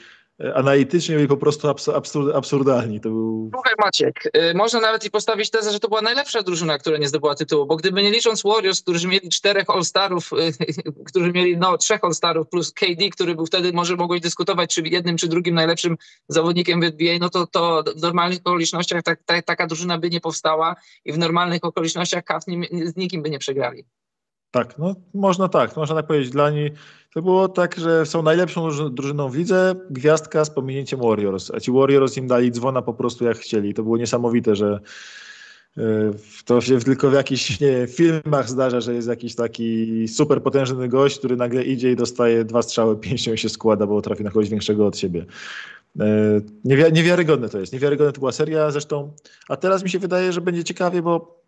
[0.55, 3.01] analitycznie byli po prostu absur absurdalni.
[3.01, 3.51] To był...
[3.55, 7.09] Słuchaj Maciek, y, można nawet i postawić tezę, że to była najlepsza drużyna, która nie
[7.09, 10.53] zdobyła tytułu, bo gdyby nie licząc Warriors, którzy mieli czterech All-Starów, y,
[11.09, 15.17] którzy mieli no trzech All-Starów plus KD, który był wtedy, może mogłeś dyskutować, czy jednym,
[15.17, 15.97] czy drugim najlepszym
[16.29, 20.21] zawodnikiem w NBA, no to, to w normalnych okolicznościach tak, tak, taka drużyna by nie
[20.21, 22.47] powstała i w normalnych okolicznościach Cavs
[22.85, 23.85] z nikim by nie przegrali.
[24.51, 26.31] Tak, no można tak, można tak powiedzieć.
[26.31, 26.73] Dla niej
[27.15, 31.73] to było tak, że są najlepszą drużyną w lidze, gwiazdka z pominięciem Warriors, a ci
[31.73, 33.75] Warriors im dali dzwona po prostu jak chcieli.
[33.75, 34.81] To było niesamowite, że
[35.79, 35.83] e,
[36.45, 41.19] to się tylko w jakichś nie, filmach zdarza, że jest jakiś taki super potężny gość,
[41.19, 44.49] który nagle idzie i dostaje dwa strzały pięścią i się składa, bo trafi na kogoś
[44.49, 45.27] większego od siebie.
[46.01, 46.07] E,
[46.93, 47.73] niewiarygodne to jest.
[47.73, 49.13] Niewiarygodne to była seria zresztą.
[49.49, 51.45] A teraz mi się wydaje, że będzie ciekawie, bo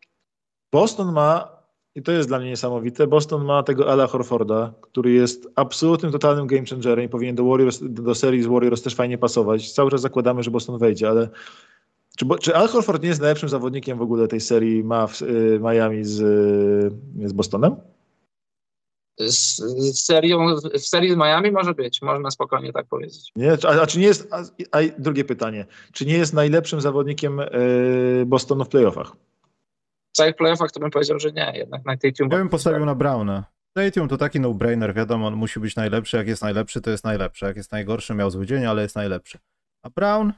[0.73, 1.62] Boston ma
[1.95, 3.07] i to jest dla mnie niesamowite.
[3.07, 7.79] Boston ma tego Ala Horforda, który jest absolutnym, totalnym game changerem i powinien do, Warriors,
[7.83, 9.73] do serii z Warriors też fajnie pasować.
[9.73, 11.29] Cały czas zakładamy, że Boston wejdzie, ale
[12.17, 15.61] czy, czy Al Horford nie jest najlepszym zawodnikiem w ogóle tej serii ma w y,
[15.63, 16.21] Miami z,
[17.23, 17.77] y, z Bostonem?
[19.19, 23.33] Z, z, serią, w serii z Miami może być, można spokojnie tak powiedzieć.
[23.37, 27.41] Nie, a, a czy nie jest, a, a, drugie pytanie, czy nie jest najlepszym zawodnikiem
[27.41, 29.17] y, Bostonu w playoffach?
[30.13, 32.29] W całych playoffach to bym powiedział, że nie, jednak na Tatum.
[32.31, 33.45] Ja bym postawił na Browna.
[33.75, 37.45] Tatum to taki no-brainer, wiadomo, on musi być najlepszy, jak jest najlepszy, to jest najlepszy,
[37.45, 39.39] jak jest najgorszy, miał zły dzień, ale jest najlepszy.
[39.83, 40.33] A Brown?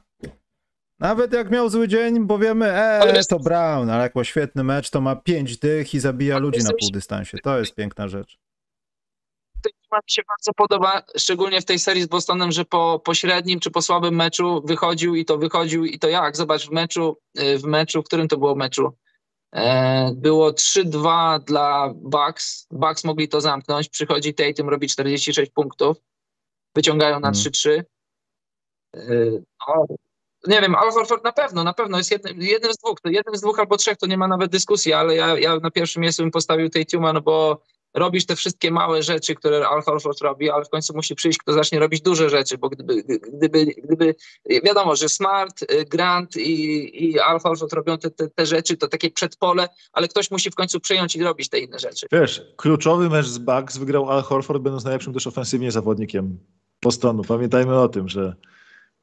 [0.99, 4.89] Nawet jak miał zły dzień, bo wiemy, e, to Brown, ale jak ma świetny mecz,
[4.89, 7.37] to ma pięć dych i zabija ludzi na półdystansie.
[7.37, 8.37] To jest piękna rzecz.
[9.93, 13.71] Mi się bardzo podoba, szczególnie w tej serii z Bostonem, że po, po średnim czy
[13.71, 16.37] po słabym meczu wychodził i to wychodził i to jak?
[16.37, 18.93] Zobacz, w meczu, y, w meczu, w którym to było meczu?
[19.55, 22.67] E, było 3-2 dla Bucks.
[22.71, 23.89] Bucks mogli to zamknąć.
[23.89, 25.97] Przychodzi Tatum, robi 46 punktów.
[26.75, 27.83] Wyciągają na 3-3.
[28.95, 29.35] Hmm.
[29.35, 29.85] E, no,
[30.47, 32.97] nie wiem, Al Horford na pewno, na pewno jest jednym, jednym z dwóch.
[33.05, 36.01] Jednym z dwóch albo trzech to nie ma nawet dyskusji, ale ja, ja na pierwszym
[36.01, 37.61] miejscu bym postawił Tatuma, no bo
[37.95, 41.53] robisz te wszystkie małe rzeczy, które Al Horford robi, ale w końcu musi przyjść kto
[41.53, 44.15] zacznie robić duże rzeczy, bo gdyby, gdyby, gdyby
[44.63, 48.87] wiadomo, że Smart, y, Grant i, i Al Horford robią te, te, te rzeczy, to
[48.87, 52.07] takie przedpole, ale ktoś musi w końcu przyjąć i robić te inne rzeczy.
[52.11, 56.39] Wiesz, kluczowy mecz z Bucks wygrał Al Horford, będąc najlepszym też ofensywnie zawodnikiem
[56.81, 57.23] Bostonu.
[57.23, 58.35] Pamiętajmy o tym, że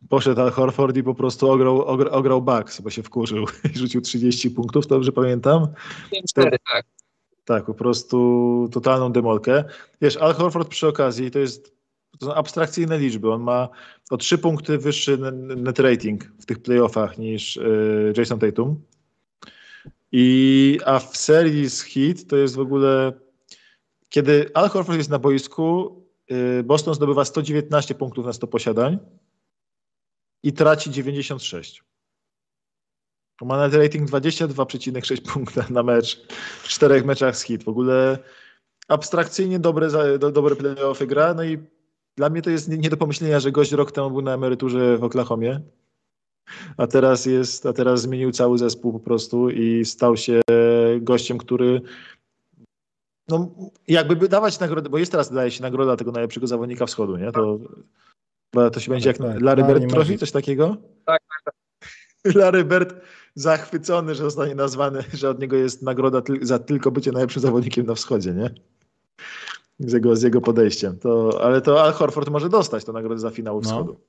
[0.08, 4.00] poszedł Al Horford i po prostu ograł, ograł, ograł Bucks, bo się wkurzył i rzucił
[4.00, 5.66] 30 punktów, dobrze pamiętam?
[6.36, 6.86] 5-4, tak.
[7.44, 9.64] Tak, po prostu totalną demolkę.
[10.00, 11.72] Wiesz, Al Horford przy okazji to jest
[12.18, 13.32] to są abstrakcyjne liczby.
[13.32, 13.68] On ma
[14.10, 15.18] o trzy punkty wyższy
[15.56, 18.80] net rating w tych playoffach niż y, Jason Tatum.
[20.12, 23.12] I, a w serii z Heat to jest w ogóle
[24.08, 25.96] kiedy Al Horford jest na boisku,
[26.60, 28.98] y, Boston zdobywa 119 punktów na 100 posiadań
[30.42, 31.84] i traci 96.
[33.44, 36.26] Ma net rating 22,6 punkta na mecz
[36.62, 37.64] w czterech meczach z hit.
[37.64, 38.18] W ogóle
[38.88, 39.88] abstrakcyjnie dobre,
[40.18, 41.34] do, dobre playoffy gra.
[41.34, 41.58] No i
[42.16, 44.98] dla mnie to jest nie, nie, do pomyślenia, że gość rok temu był na emeryturze
[44.98, 45.60] w Oklahomie,
[46.76, 50.40] a teraz jest, a teraz zmienił cały zespół po prostu i stał się
[51.00, 51.80] gościem, który
[53.28, 53.50] no,
[53.88, 57.32] jakby by dawać nagrodę, bo jest teraz daje się nagroda tego najlepszego zawodnika wschodu, nie?
[57.32, 57.58] To,
[58.70, 60.76] to się będzie jak tak, Larry Bird Trophy, coś takiego?
[61.04, 61.31] Tak, tak, tak.
[62.24, 62.94] Larry Bird
[63.34, 67.94] zachwycony, że zostanie nazwany, że od niego jest nagroda za tylko bycie najlepszym zawodnikiem na
[67.94, 68.50] wschodzie, nie?
[69.78, 70.98] Z jego, z jego podejściem.
[70.98, 73.62] To, ale to Al Horford może dostać tę nagrodę za finał no.
[73.62, 74.00] wschodu.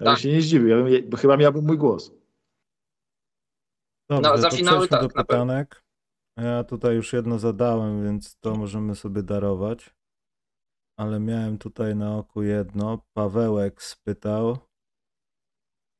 [0.00, 0.14] Ja tak.
[0.14, 2.12] bym się nie zdziwił, ja bym, bo chyba miałbym mój głos.
[4.08, 5.82] Dobrze, no, za finały tak, do pytanek.
[6.36, 9.94] Ja tutaj już jedno zadałem, więc to możemy sobie darować.
[10.96, 13.06] Ale miałem tutaj na oku jedno.
[13.12, 14.58] Pawełek spytał,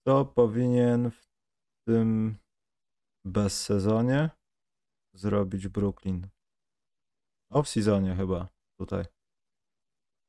[0.09, 1.27] co powinien w
[1.87, 2.37] tym
[3.25, 4.31] bezsezonie
[5.13, 6.27] zrobić Brooklyn.
[7.53, 8.49] Off-seasonie chyba
[8.79, 9.05] tutaj.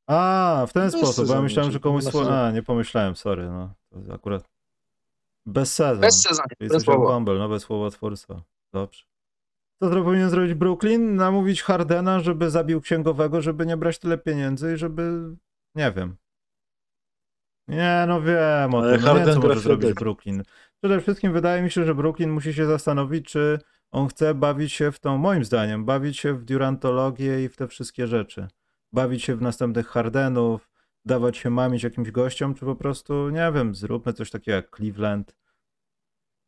[0.08, 2.48] A, w ten Bez sposób, bo ja myślałem, że komuś słowa...
[2.48, 3.74] A, nie pomyślałem, sorry, no.
[3.90, 4.50] To akurat
[5.46, 6.02] bez sezon.
[6.02, 6.46] Bez sezon.
[6.60, 8.42] Jesteś jak Bumble, nowe słowo twórca.
[8.74, 9.04] Dobrze.
[9.80, 11.16] Co to powinien zrobić Brooklyn?
[11.16, 15.36] Namówić Hardena, żeby zabił księgowego, żeby nie brać tyle pieniędzy i żeby...
[15.76, 16.18] Nie wiem.
[17.70, 19.02] Nie, no wiem o tym.
[19.02, 20.44] No nie, co może zrobić Brooklyn.
[20.82, 23.60] Przede wszystkim wydaje mi się, że Brooklyn musi się zastanowić, czy
[23.92, 27.68] on chce bawić się w tą, moim zdaniem, bawić się w durantologię i w te
[27.68, 28.48] wszystkie rzeczy.
[28.94, 30.70] Bawić się w następnych Hardenów,
[31.06, 35.36] dawać się mamić jakimś gościom, czy po prostu, nie wiem, zróbmy coś takiego jak Cleveland.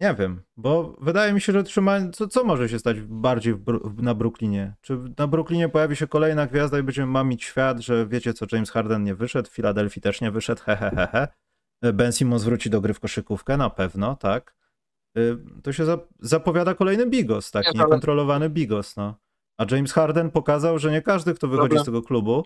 [0.01, 2.09] Nie wiem, bo wydaje mi się, że trzymanie.
[2.11, 4.73] Co, co może się stać bardziej Bru na Brooklynie?
[4.81, 8.71] Czy na Brooklynie pojawi się kolejna gwiazda i będziemy mamić świat, że wiecie co, James
[8.71, 11.07] Harden nie wyszedł, w Filadelfii też nie wyszedł, hehehehe.
[11.07, 11.27] He,
[11.81, 11.93] he.
[11.93, 14.55] Ben Simmons wróci do gry w koszykówkę, na pewno, tak.
[15.17, 15.85] Y, to się
[16.19, 19.15] zapowiada kolejny bigos, taki niekontrolowany bigos, no.
[19.57, 21.83] A James Harden pokazał, że nie każdy, kto wychodzi Problem.
[21.83, 22.45] z tego klubu,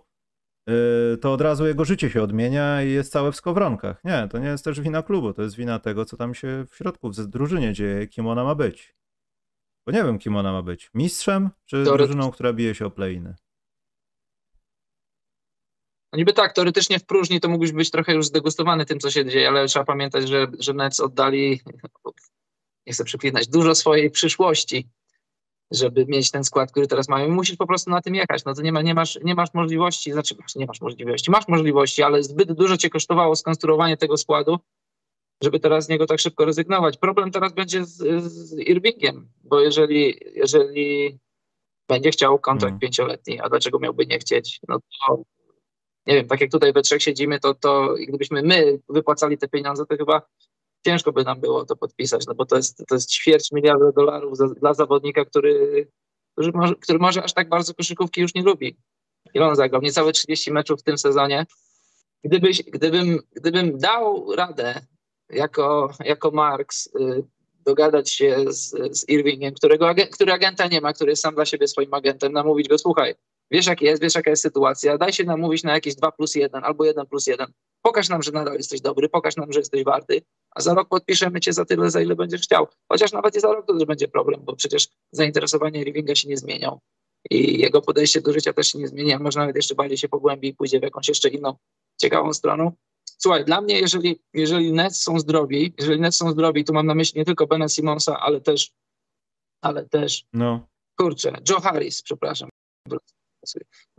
[1.22, 4.04] to od razu jego życie się odmienia i jest całe w skowronkach.
[4.04, 6.76] Nie, to nie jest też wina klubu, to jest wina tego, co tam się w
[6.76, 8.96] środku w drużynie dzieje, kim ona ma być.
[9.86, 10.90] Bo nie wiem, kim ona ma być.
[10.94, 13.36] Mistrzem, czy drużyną, która bije się o play-iny?
[16.14, 19.26] No niby tak, teoretycznie w próżni to mógłbyś być trochę już zdegustowany tym, co się
[19.26, 21.62] dzieje, ale trzeba pamiętać, że, że Nets oddali,
[22.88, 24.90] nie chcę przeklinać, dużo swojej przyszłości
[25.72, 27.30] żeby mieć ten skład, który teraz mają.
[27.30, 28.46] Musisz po prostu na tym jechać.
[28.46, 32.04] No to nie, ma, nie, masz, nie masz możliwości, znaczy nie masz możliwości, masz możliwości,
[32.04, 34.60] ale zbyt dużo cię kosztowało skonstruowanie tego składu,
[35.44, 36.98] żeby teraz z niego tak szybko rezygnować.
[36.98, 41.20] Problem teraz będzie z, z Irvingiem, bo jeżeli, jeżeli
[41.88, 42.80] będzie chciał kontrakt mm.
[42.80, 45.24] pięcioletni, a dlaczego miałby nie chcieć, no to
[46.08, 49.86] nie wiem, tak jak tutaj we trzech siedzimy, to, to gdybyśmy my wypłacali te pieniądze,
[49.86, 50.22] to chyba
[50.86, 54.38] ciężko by nam było to podpisać, no bo to jest, to jest ćwierć miliarda dolarów
[54.38, 55.88] za, dla zawodnika, który,
[56.32, 58.78] który może, który, może, aż tak bardzo koszykówki już nie lubi.
[59.34, 59.82] Ile on zagrał?
[59.82, 61.46] Niecałe 30 meczów w tym sezonie.
[62.24, 64.82] Gdybyś, gdybym, gdybym dał radę
[65.30, 67.24] jako, jako Marks y,
[67.66, 71.68] dogadać się z, z Irvingiem, którego, który agenta nie ma, który jest sam dla siebie
[71.68, 73.16] swoim agentem, namówić go, słuchaj,
[73.52, 76.64] wiesz jak jest, wiesz jaka jest sytuacja, daj się namówić na jakieś 2 plus 1
[76.64, 77.48] albo 1 plus 1.
[77.82, 80.22] Pokaż nam, że nadal jesteś dobry, pokaż nam, że jesteś warty,
[80.56, 82.68] a za rok podpiszemy cię za tyle, za ile będziesz chciał.
[82.90, 86.38] Chociaż nawet i za rok to też będzie problem, bo przecież zainteresowanie Rivinga się nie
[86.38, 86.80] zmienią
[87.30, 90.10] i jego podejście do życia też się nie zmieni, a może nawet jeszcze bardziej się
[90.10, 91.56] pogłębi i pójdzie w jakąś jeszcze inną
[91.98, 92.72] ciekawą stronę.
[93.18, 96.96] Słuchaj, dla mnie, jeżeli, jeżeli Nets są zdrowi, jeżeli Nets są zdrowi, tu mam na
[96.96, 98.72] myśli nie tylko Bena Simonsa, ale też,
[99.62, 100.68] ale też, no.
[100.98, 102.50] kurczę, Joe Harris, przepraszam.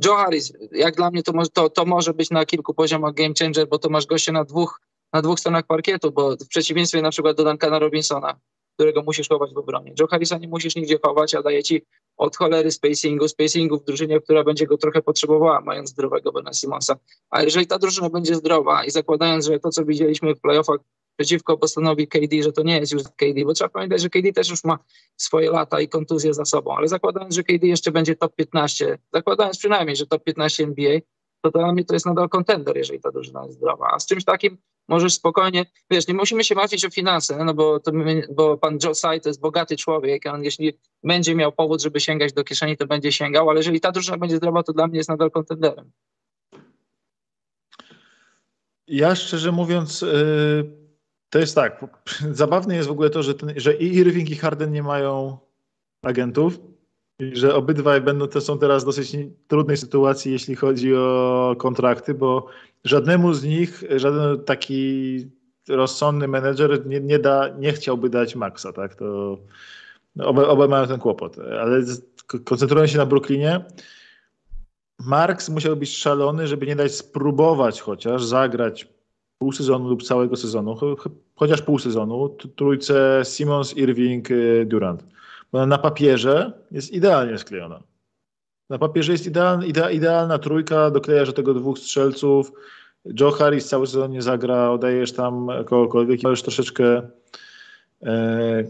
[0.04, 3.68] Joe Harris, jak dla mnie to, to, to może być na kilku poziomach game changer,
[3.68, 4.80] bo to masz gościa na dwóch,
[5.16, 8.40] na dwóch stronach parkietu, bo w przeciwieństwie na przykład do Duncana Robinsona,
[8.74, 9.94] którego musisz chować w obronie.
[10.00, 11.82] Joe Harrisa nie musisz nigdzie chować, a daje ci
[12.16, 16.96] od cholery spacingu, spacingu w drużynie, która będzie go trochę potrzebowała, mając zdrowego Bena Simonsa.
[17.30, 20.80] A jeżeli ta drużyna będzie zdrowa i zakładając, że to, co widzieliśmy w playoffach
[21.16, 24.50] przeciwko Bostonowi KD, że to nie jest już KD, bo trzeba pamiętać, że KD też
[24.50, 24.78] już ma
[25.16, 29.58] swoje lata i kontuzje za sobą, ale zakładając, że KD jeszcze będzie top 15, zakładając
[29.58, 31.00] przynajmniej, że top 15 NBA,
[31.42, 33.90] to dla mnie to jest nadal kontender, jeżeli ta drużyna jest zdrowa.
[33.92, 34.58] A z czymś takim
[34.88, 37.92] możesz spokojnie, wiesz, nie musimy się martwić o finanse, no bo, to,
[38.30, 42.32] bo pan Joe Tsai to jest bogaty człowiek, on jeśli będzie miał powód, żeby sięgać
[42.32, 45.08] do kieszeni, to będzie sięgał, ale jeżeli ta drużyna będzie zdrowa, to dla mnie jest
[45.08, 45.90] nadal kontenderem.
[48.86, 50.86] Ja szczerze mówiąc, yy
[51.30, 51.84] to jest tak.
[52.32, 55.38] Zabawne jest w ogóle to, że, ten, że i Irving i Harden nie mają
[56.02, 56.58] agentów
[57.18, 59.16] i że obydwaj będą, to są teraz w dosyć
[59.48, 62.46] trudnej sytuacji, jeśli chodzi o kontrakty, bo
[62.84, 65.26] żadnemu z nich, żaden taki
[65.68, 68.94] rozsądny menedżer nie, nie, da, nie chciałby dać maksa, tak?
[68.94, 69.38] To
[70.18, 71.38] oba, oba mają ten kłopot.
[71.38, 71.82] Ale
[72.44, 73.64] koncentrując się na Brooklynie,
[74.98, 78.88] Marks musiał być szalony, żeby nie dać spróbować chociaż zagrać
[79.38, 80.76] pół sezonu lub całego sezonu,
[81.34, 85.15] chociaż pół sezonu, trójce Simons, Irving, y, Durant.
[85.52, 87.82] Bo na papierze jest idealnie sklejona.
[88.70, 92.52] Na papierze jest idealna, idealna trójka, doklejasz do tego dwóch strzelców.
[93.20, 97.02] Joe Harris cały sezon nie zagra, oddajesz tam kogokolwiek i możesz troszeczkę
[98.02, 98.64] e,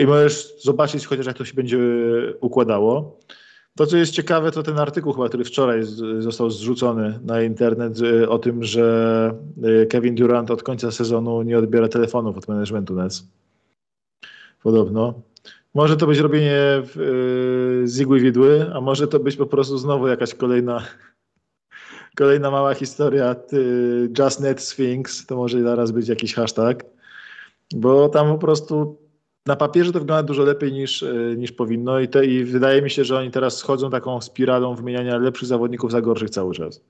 [0.00, 1.78] i możesz zobaczyć chociaż jak to się będzie
[2.40, 3.18] układało.
[3.76, 7.98] To, co jest ciekawe, to ten artykuł chyba, który wczoraj z, został zrzucony na internet
[8.28, 9.34] o tym, że
[9.82, 13.24] y, Kevin Durant od końca sezonu nie odbiera telefonów od managementu Nets.
[14.62, 15.14] Podobno.
[15.74, 20.08] Może to być robienie y, z igły widły, a może to być po prostu znowu
[20.08, 20.82] jakaś kolejna
[22.18, 26.84] kolejna mała historia y, Just Net Sphinx, to może zaraz być jakiś hashtag,
[27.74, 29.02] bo tam po prostu
[29.46, 32.90] na papierze to wygląda dużo lepiej niż, e, niż powinno i, te, i wydaje mi
[32.90, 36.80] się, że oni teraz schodzą taką spiralą wymieniania lepszych zawodników za gorszych cały czas.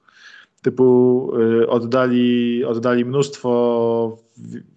[0.63, 4.19] Typu y, oddali, oddali mnóstwo,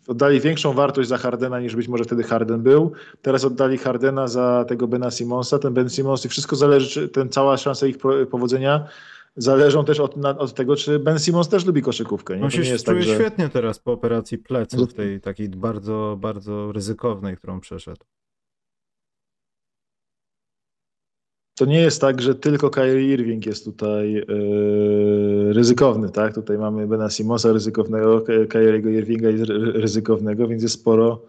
[0.07, 2.91] oddali większą wartość za Hardena niż być może wtedy Harden był.
[3.21, 5.59] Teraz oddali Hardena za tego Bena Simonsa.
[5.59, 7.97] Ten Ben Simons i wszystko zależy, czy ten cała szansa ich
[8.31, 8.87] powodzenia
[9.37, 12.37] zależą też od, od, tego, czy Ben Simmons też lubi koszykówkę.
[12.37, 12.43] Nie?
[12.43, 13.15] On się nie jest czuje tak, że...
[13.15, 18.05] świetnie teraz po operacji pleców, tej takiej bardzo, bardzo ryzykownej, którą przeszedł.
[21.55, 26.33] To nie jest tak, że tylko Kyrie Irving jest tutaj yy, ryzykowny, tak?
[26.33, 29.29] Tutaj mamy Bena Simonsa ryzykownego, Kyriego Irvinga
[29.73, 31.21] ryzykownego, więc jest sporo,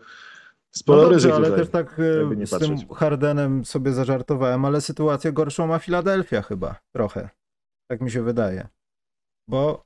[0.77, 2.87] Sporo no dobrze, ale tutaj, też tak e, z tym patrzeć.
[2.95, 7.31] Hardenem sobie zażartowałem, ale sytuację gorszą ma Filadelfia chyba, trochę.
[7.91, 8.69] Tak mi się wydaje.
[9.49, 9.86] Bo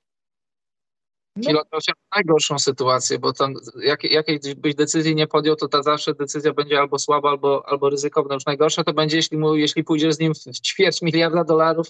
[1.39, 6.15] Filadelfia ma najgorszą sytuację, bo tam jak, jakiej byś decyzji nie podjął, to ta zawsze
[6.15, 8.35] decyzja będzie albo słaba, albo, albo ryzykowna.
[8.35, 11.87] Już najgorsze to będzie, jeśli, mu, jeśli pójdziesz z nim w ćwierć miliarda dolarów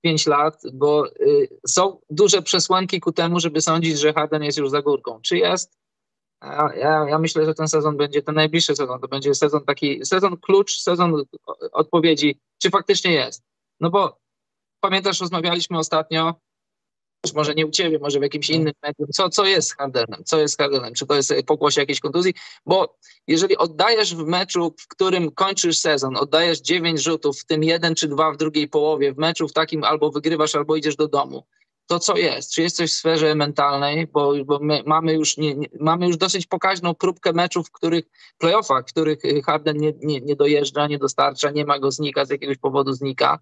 [0.00, 4.70] 5 lat, bo y, są duże przesłanki ku temu, żeby sądzić, że Harden jest już
[4.70, 5.20] za górką.
[5.22, 5.78] Czy jest?
[6.76, 10.36] Ja, ja, myślę, że ten sezon będzie, ten najbliższy sezon, to będzie sezon taki, sezon
[10.36, 11.24] klucz, sezon
[11.72, 13.42] odpowiedzi, czy faktycznie jest.
[13.80, 14.18] No bo
[14.80, 16.34] pamiętasz, rozmawialiśmy ostatnio,
[17.34, 20.38] może nie u ciebie, może w jakimś innym medium, co, co jest z Hardenem, co
[20.38, 22.34] jest z Hardenem, czy to jest pokłosie jakiejś kontuzji,
[22.66, 22.96] bo
[23.26, 28.08] jeżeli oddajesz w meczu, w którym kończysz sezon, oddajesz 9 rzutów, w tym jeden czy
[28.08, 31.46] dwa w drugiej połowie, w meczu w takim albo wygrywasz, albo idziesz do domu,
[31.86, 32.52] to co jest?
[32.52, 36.16] Czy jest coś w sferze mentalnej, bo, bo my mamy już, nie, nie, mamy już
[36.16, 38.04] dosyć pokaźną próbkę meczów, w których
[38.38, 42.30] playoffach, w których Harden nie, nie, nie dojeżdża, nie dostarcza, nie ma go znika, z
[42.30, 43.38] jakiegoś powodu znika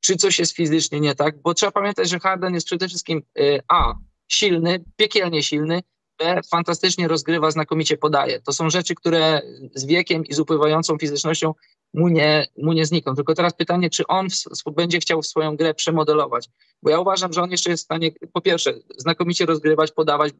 [0.00, 3.60] czy coś jest fizycznie nie tak, bo trzeba pamiętać, że Harden jest przede wszystkim y,
[3.68, 3.94] A,
[4.28, 5.82] silny, piekielnie silny,
[6.18, 8.40] B, fantastycznie rozgrywa, znakomicie podaje.
[8.40, 9.42] To są rzeczy, które
[9.74, 11.54] z wiekiem i z upływającą fizycznością
[11.94, 13.14] mu nie, mu nie znikną.
[13.14, 14.28] Tylko teraz pytanie, czy on
[14.66, 16.48] w, będzie chciał swoją grę przemodelować.
[16.82, 20.32] Bo ja uważam, że on jeszcze jest w stanie, po pierwsze, znakomicie rozgrywać, podawać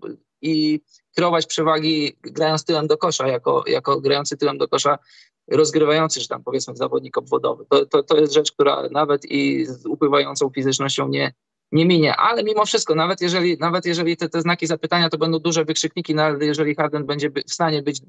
[0.42, 0.80] i
[1.14, 4.98] kreować przewagi grając tyłem do kosza, jako, jako grający tyłem do kosza
[5.51, 7.64] rozgrywający, czy tam powiedzmy zawodnik obwodowy.
[7.70, 11.34] To, to, to jest rzecz, która nawet i z upływającą fizycznością nie,
[11.72, 15.38] nie minie, ale mimo wszystko, nawet jeżeli, nawet jeżeli te, te znaki zapytania to będą
[15.38, 18.01] duże wykrzykniki, nawet jeżeli Harden będzie w stanie być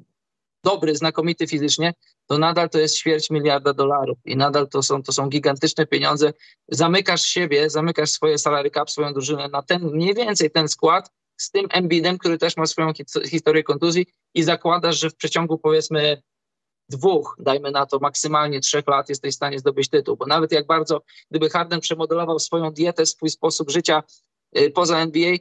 [0.63, 1.93] dobry, znakomity fizycznie,
[2.27, 6.33] to nadal to jest ćwierć miliarda dolarów i nadal to są, to są gigantyczne pieniądze.
[6.67, 11.51] Zamykasz siebie, zamykasz swoje salary cap, swoją drużynę na ten, mniej więcej ten skład z
[11.51, 12.91] tym Embiidem, który też ma swoją
[13.25, 16.21] historię kontuzji i zakładasz, że w przeciągu powiedzmy
[16.89, 20.67] dwóch, dajmy na to maksymalnie trzech lat jesteś w stanie zdobyć tytuł, bo nawet jak
[20.67, 24.03] bardzo, gdyby Harden przemodelował swoją dietę, swój sposób życia
[24.57, 25.31] y, poza NBA,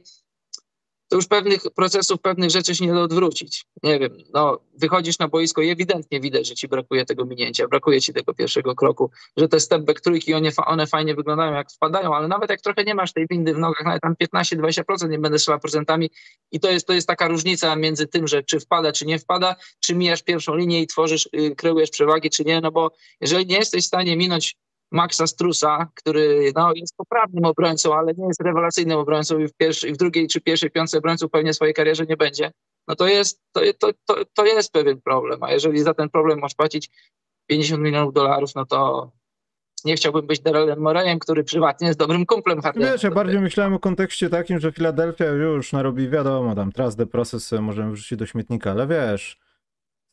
[1.09, 3.65] to już pewnych procesów, pewnych rzeczy się nie da odwrócić.
[3.83, 8.01] Nie wiem, no wychodzisz na boisko i ewidentnie widać, że ci brakuje tego minięcia, brakuje
[8.01, 12.15] ci tego pierwszego kroku, że te step back trójki, one, one fajnie wyglądają jak wpadają,
[12.15, 15.39] ale nawet jak trochę nie masz tej windy w nogach, nawet tam 15-20% nie będę
[15.39, 16.09] strzelał procentami
[16.51, 19.55] i to jest, to jest taka różnica między tym, że czy wpada, czy nie wpada,
[19.79, 22.91] czy mijasz pierwszą linię i tworzysz, yy, kreujesz przewagi, czy nie, no bo
[23.21, 24.55] jeżeli nie jesteś w stanie minąć
[24.91, 29.93] Maxa Strusa, który no, jest poprawnym obrońcą, ale nie jest rewelacyjnym obrońcą i w, pierwszej,
[29.93, 32.51] w drugiej czy pierwszej piątce obrońców pewnie swojej karierze nie będzie,
[32.87, 35.43] no to jest, to, to, to, to jest pewien problem.
[35.43, 36.89] A jeżeli za ten problem masz płacić
[37.47, 39.11] 50 milionów dolarów, no to
[39.85, 42.91] nie chciałbym być Darylem Morejem, który prywatnie jest dobrym kumplem Hardena.
[42.91, 47.05] Wiesz, ja bardziej myślałem o kontekście takim, że Filadelfia już narobi, wiadomo, tam trust the
[47.05, 49.39] process możemy wrzucić do śmietnika, ale wiesz,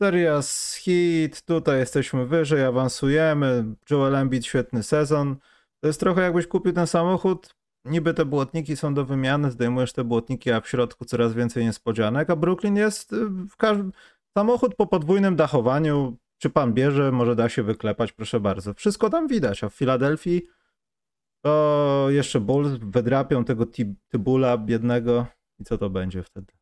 [0.03, 5.36] Seria z hit, tutaj jesteśmy wyżej, awansujemy, Joel Embiid świetny sezon.
[5.80, 10.05] To jest trochę jakbyś kupił ten samochód, niby te błotniki są do wymiany, zdejmujesz te
[10.05, 13.92] błotniki, a w środku coraz więcej niespodzianek, a Brooklyn jest y, w każdym...
[14.38, 18.74] Samochód po podwójnym dachowaniu, czy pan bierze, może da się wyklepać, proszę bardzo.
[18.74, 20.42] Wszystko tam widać, a w Filadelfii
[21.44, 23.66] to jeszcze Bulls wydrapią tego
[24.09, 25.26] Tybula biednego
[25.59, 26.56] i co to będzie wtedy?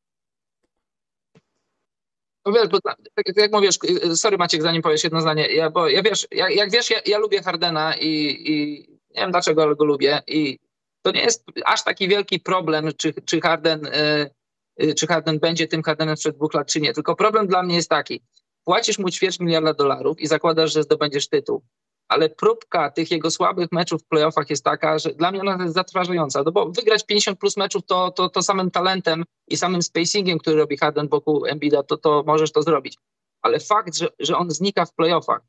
[2.46, 2.96] No wiesz, bo tak,
[3.36, 3.78] jak mówisz,
[4.14, 7.18] sorry Maciek, zanim powiesz jedno zdanie, ja, bo ja wiesz, jak, jak wiesz, ja, ja,
[7.18, 8.80] lubię Hardena i, i
[9.14, 10.58] nie wiem dlaczego, ale go lubię i
[11.02, 15.82] to nie jest aż taki wielki problem, czy, czy Harden y, czy Harden będzie tym
[15.82, 16.92] Hardenem sprzed dwóch lat, czy nie.
[16.92, 18.22] Tylko problem dla mnie jest taki,
[18.64, 21.62] płacisz mu ćwierć miliarda dolarów i zakładasz, że zdobędziesz tytuł
[22.08, 25.74] ale próbka tych jego słabych meczów w playoffach jest taka, że dla mnie ona jest
[25.74, 30.38] zatrważająca, no bo wygrać 50 plus meczów to, to, to samym talentem i samym spacingiem,
[30.38, 32.98] który robi Harden wokół Embida, to, to możesz to zrobić.
[33.42, 35.40] Ale fakt, że, że on znika w playoffach,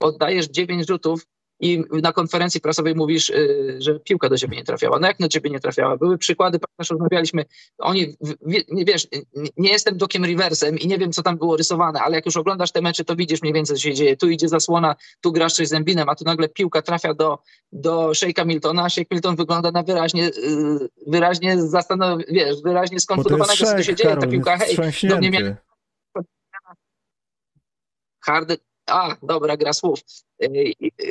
[0.00, 1.26] oddajesz 9 rzutów
[1.60, 4.98] i na konferencji prasowej mówisz, yy, że piłka do ciebie nie trafiała.
[4.98, 5.96] No jak na ciebie nie trafiała?
[5.96, 7.44] Były przykłady, pamiętasz, rozmawialiśmy,
[7.78, 8.16] oni,
[8.86, 9.06] wiesz,
[9.56, 12.72] nie jestem Dokiem Riversem i nie wiem, co tam było rysowane, ale jak już oglądasz
[12.72, 14.16] te mecze, to widzisz mniej więcej, co się dzieje.
[14.16, 17.38] Tu idzie zasłona, tu grasz coś z Embinem, a tu nagle piłka trafia do,
[17.72, 23.66] do Shake'a Miltona, a Shake Milton wygląda na wyraźnie, yy, wyraźnie zastanow, wiesz, wyraźnie skonfundowanego,
[23.66, 24.16] co tu się dzieje.
[24.16, 24.76] Ta piłka, hej,
[25.08, 25.56] do mnie miała...
[28.24, 30.00] Harden, a, dobra gra słów.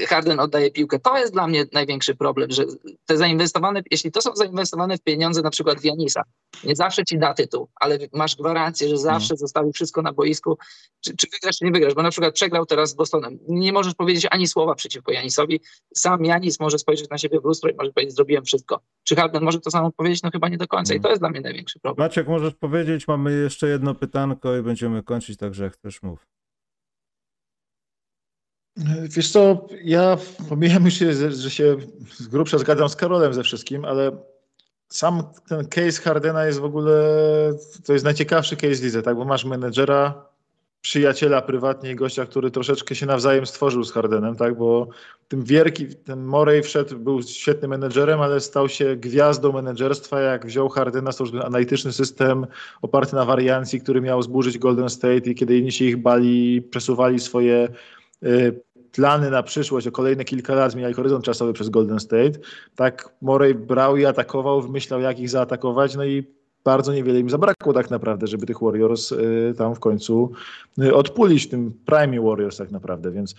[0.08, 1.00] Harden oddaje piłkę.
[1.00, 2.66] To jest dla mnie największy problem, że
[3.06, 6.24] te zainwestowane, jeśli to są zainwestowane w pieniądze na przykład w Janisa,
[6.64, 9.38] nie zawsze ci da tytuł, ale masz gwarancję, że zawsze hmm.
[9.38, 10.58] zostawi wszystko na boisku,
[11.02, 13.40] czy, czy wygrasz, czy nie wygrasz, bo na przykład przegrał teraz z Bostonem.
[13.48, 15.60] Nie możesz powiedzieć ani słowa przeciwko Janisowi.
[15.96, 18.80] Sam Janis może spojrzeć na siebie w lustro i może powiedzieć, zrobiłem wszystko.
[19.04, 20.24] Czy Harden może to samo powiedzieć?
[20.24, 21.00] No chyba nie do końca hmm.
[21.00, 22.06] i to jest dla mnie największy problem.
[22.06, 26.28] Maciek, możesz powiedzieć, mamy jeszcze jedno pytanko i będziemy kończyć, także jak też mów.
[29.04, 30.18] Wiesz co, ja
[30.50, 30.94] pomijam już,
[31.30, 31.78] że się
[32.18, 34.12] z grubsza zgadzam z Karolem ze wszystkim, ale
[34.90, 36.94] sam ten case Hardena jest w ogóle,
[37.86, 40.26] to jest najciekawszy case widzę, tak, bo masz menedżera,
[40.82, 44.88] przyjaciela prywatnie gościa, który troszeczkę się nawzajem stworzył z Hardenem, tak, bo
[45.28, 50.70] tym wielki, ten Morey wszedł, był świetnym menedżerem, ale stał się gwiazdą menedżerstwa, jak wziął
[50.70, 52.48] Hardena, stworzył analityczny system
[52.82, 57.20] oparty na wariancji, który miał zburzyć Golden State i kiedy inni się ich bali, przesuwali
[57.20, 57.68] swoje
[58.92, 62.40] plany na przyszłość, o kolejne kilka lat zmieniali horyzont czasowy przez Golden State,
[62.76, 66.24] tak Morey brał i atakował, wymyślał jak ich zaatakować, no i
[66.64, 70.32] bardzo niewiele im zabrakło tak naprawdę, żeby tych Warriors y, tam w końcu
[70.84, 73.36] y, odpulić, tym prime Warriors tak naprawdę, więc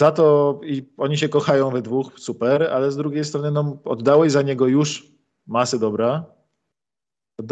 [0.00, 4.32] za to i oni się kochają we dwóch, super, ale z drugiej strony no, oddałeś
[4.32, 5.06] za niego już
[5.46, 6.24] masę dobra,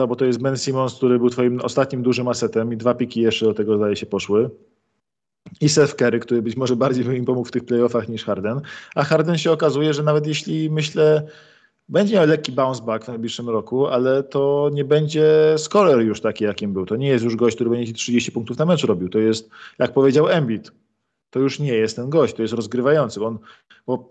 [0.08, 3.46] bo to jest Ben Simmons, który był twoim ostatnim dużym asetem i dwa piki jeszcze
[3.46, 4.50] do tego zdaje się poszły
[5.60, 8.60] i Seth Curry, który być może bardziej by im pomógł w tych playoffach niż Harden.
[8.94, 11.26] A Harden się okazuje, że nawet jeśli myślę,
[11.88, 16.44] będzie miał lekki bounce back w najbliższym roku, ale to nie będzie scorer już taki,
[16.44, 16.86] jakim był.
[16.86, 19.08] To nie jest już gość, który będzie 30 punktów na mecz robił.
[19.08, 20.72] To jest, jak powiedział Embiid,
[21.30, 23.24] to już nie jest ten gość, to jest rozgrywający.
[23.24, 23.38] On,
[23.86, 24.10] bo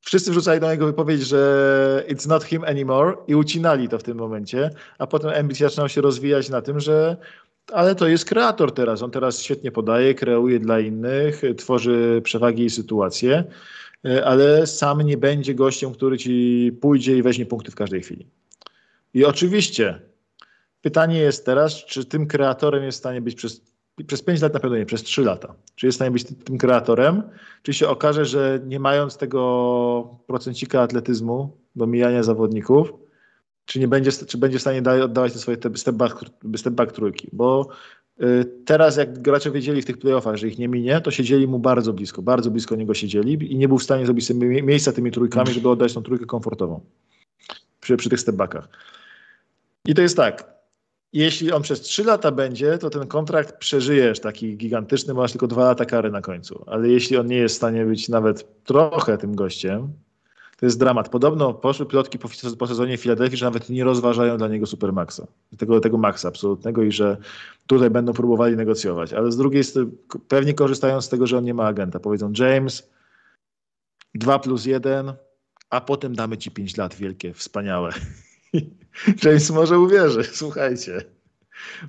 [0.00, 4.18] wszyscy wrzucali do niego wypowiedź, że it's not him anymore i ucinali to w tym
[4.18, 7.16] momencie, a potem Embiid zaczynał się rozwijać na tym, że
[7.72, 9.02] ale to jest kreator teraz.
[9.02, 13.44] On teraz świetnie podaje, kreuje dla innych, tworzy przewagi i sytuacje,
[14.04, 18.26] e, ale sam nie będzie gościem, który ci pójdzie i weźmie punkty w każdej chwili.
[19.14, 20.00] I oczywiście
[20.82, 23.60] pytanie jest teraz, czy tym kreatorem jest w stanie być przez,
[24.06, 25.54] przez 5 lat na pewno nie, przez 3 lata.
[25.74, 27.22] Czy jest w stanie być tym kreatorem,
[27.62, 32.92] czy się okaże, że nie mając tego procencika atletyzmu do mijania zawodników,
[33.64, 36.24] czy nie będzie, czy będzie w stanie oddawać te swoje step back,
[36.56, 37.68] step back trójki, bo
[38.22, 41.58] y, teraz jak gracze wiedzieli w tych playoffach, że ich nie minie, to siedzieli mu
[41.58, 45.10] bardzo blisko, bardzo blisko niego siedzieli i nie był w stanie zrobić sobie miejsca tymi
[45.10, 46.80] trójkami, żeby oddać tą trójkę komfortową
[47.80, 48.68] przy, przy tych step backach.
[49.86, 50.54] I to jest tak,
[51.12, 55.64] jeśli on przez 3 lata będzie, to ten kontrakt przeżyjesz taki gigantyczny, masz tylko 2
[55.64, 56.64] lata kary na końcu.
[56.66, 59.92] Ale jeśli on nie jest w stanie być nawet trochę tym gościem,
[60.64, 61.08] to jest dramat.
[61.08, 65.26] Podobno poszły plotki po, po sezonie Filadelfii, że nawet nie rozważają dla niego Supermaxa,
[65.58, 67.16] tego, tego maksa absolutnego i że
[67.66, 69.12] tutaj będą próbowali negocjować.
[69.12, 69.90] Ale z drugiej strony
[70.28, 72.90] pewnie korzystając z tego, że on nie ma agenta, powiedzą James
[74.14, 75.12] 2 plus 1,
[75.70, 77.92] a potem damy ci 5 lat wielkie, wspaniałe.
[79.24, 81.04] James może uwierzy, słuchajcie.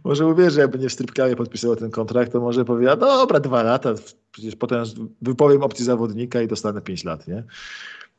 [0.04, 3.64] Może uwierzy, jakby nie w stripkawie podpisywał ten kontrakt, to może powie, a dobra, dwa
[3.64, 3.94] lata,
[4.32, 4.84] przecież potem
[5.22, 7.44] wypowiem opcję zawodnika i dostanę 5 lat, nie?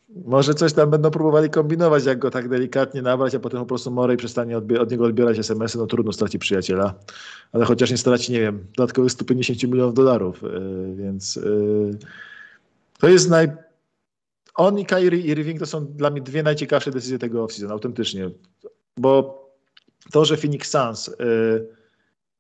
[0.09, 3.91] Może coś tam będą próbowali kombinować, jak go tak delikatnie nabrać, a potem po prostu
[3.91, 6.95] Morej przestanie od niego odbierać SMS-y, no trudno straci przyjaciela.
[7.53, 11.99] Ale chociaż nie straci, nie wiem, dodatkowych 150 milionów dolarów, yy, więc yy,
[12.99, 13.49] to jest naj...
[14.55, 18.31] On i Kyrie Irving to są dla mnie dwie najciekawsze decyzje tego offseason, autentycznie.
[18.97, 19.43] Bo
[20.13, 21.69] to, że Phoenix Suns yy,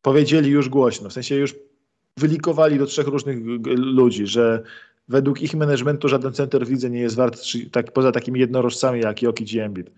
[0.02, 1.54] powiedzieli już głośno, w sensie już
[2.16, 3.38] wylikowali do trzech różnych
[3.76, 4.62] ludzi, że
[5.08, 7.42] według ich managementu żaden center w lidze nie jest wart,
[7.72, 9.90] tak, poza takimi jednorożcami jak Jokic i Embiid,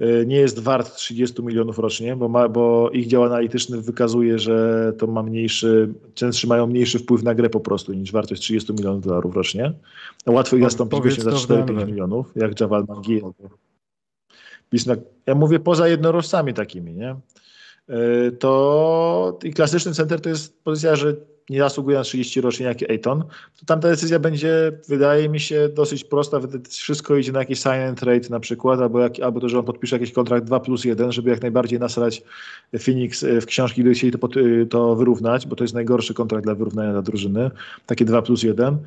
[0.00, 4.92] y, nie jest wart 30 milionów rocznie, bo, ma, bo ich dział analityczny wykazuje, że
[4.98, 9.04] to ma mniejszy, centrzy mają mniejszy wpływ na grę po prostu niż wartość 30 milionów
[9.04, 9.72] dolarów rocznie.
[10.26, 13.20] Łatwo ich zastąpić właśnie za 4-5 milionów, jak Javal Mangi.
[15.26, 17.16] Ja mówię poza jednorożcami takimi, nie?
[17.90, 21.16] Y, to i klasyczny center to jest pozycja, że
[21.50, 23.24] nie zasługuje na 30 rocznie jak Ayton,
[23.60, 26.40] to tam ta decyzja będzie, wydaje mi się, dosyć prosta.
[26.68, 29.64] Wszystko idzie na jakiś sign and trade na przykład, albo, jak, albo to, że on
[29.64, 32.22] podpisze jakiś kontrakt 2 plus 1, żeby jak najbardziej nasrać
[32.80, 34.28] Phoenix w książki, gdy chcieli to,
[34.70, 37.50] to wyrównać, bo to jest najgorszy kontrakt dla wyrównania dla drużyny.
[37.86, 38.78] Takie 2 plus 1.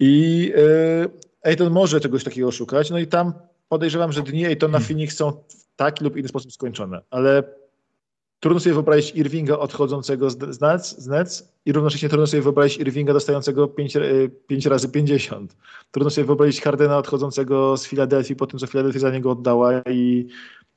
[0.00, 1.10] I yy,
[1.42, 3.32] Ayton może czegoś takiego szukać, no i tam
[3.68, 7.42] podejrzewam, że dni Aytona Phoenix są w taki lub inny sposób skończone, ale
[8.40, 13.12] Trudno sobie wyobrazić Irvinga odchodzącego z Nets, z Nets i równocześnie trudno sobie wyobrazić Irvinga
[13.12, 13.96] dostającego 5,
[14.46, 15.56] 5 e, razy 50.
[15.90, 20.28] Trudno sobie wyobrazić Hardena odchodzącego z Filadelfii po tym, co Filadelfia za niego oddała i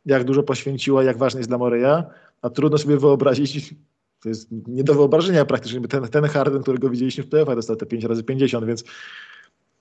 [0.05, 2.03] jak dużo poświęciła, jak ważny jest dla Moreya,
[2.41, 3.75] a trudno sobie wyobrazić,
[4.23, 7.85] to jest nie do wyobrażenia praktycznie, ten, ten Harden, którego widzieliśmy w playoffach, dostał te
[7.85, 8.83] 5 razy 50, więc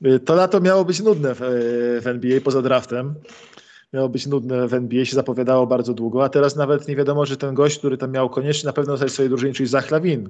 [0.02, 1.46] e, to lato miało być nudne w, e,
[2.00, 3.14] w NBA poza draftem
[3.96, 7.36] miało być nudne w NBA, się zapowiadało bardzo długo, a teraz nawet nie wiadomo, że
[7.36, 10.28] ten gość, który tam miał koniecznie na pewno dostać swojej drużynie, czyli Zach Lawin.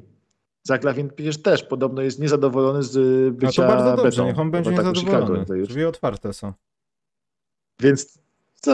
[0.63, 2.95] Zach Lawin przecież też podobno jest niezadowolony z
[3.35, 5.63] bycia No to bardzo dobrze, betą, niech on będzie tak niezadowolony.
[5.63, 6.53] Drzwi otwarte są.
[7.81, 8.19] Więc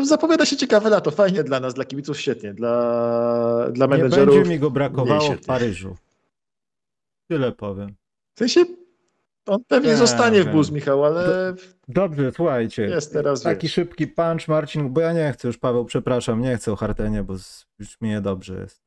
[0.03, 4.35] zapowiada się ciekawe lato, fajnie dla nas, dla kibiców świetnie, dla, dla menedżerów.
[4.35, 5.97] Nie będzie mi go brakowało w Paryżu.
[7.29, 7.95] Tyle powiem.
[8.35, 8.65] W sensie
[9.47, 10.49] On pewnie Nie, zostanie w.
[10.53, 11.55] Bulls, Michał, ale
[11.89, 12.83] Dobrze, słuchajcie.
[12.83, 13.73] jest teraz, Taki wiesz.
[13.73, 17.39] szybki punch, Marcin, bo ja nie chcę już, Paweł, przepraszam, nie chcę o Hardenie, bo
[17.39, 18.83] z- już mi niedobrze jest.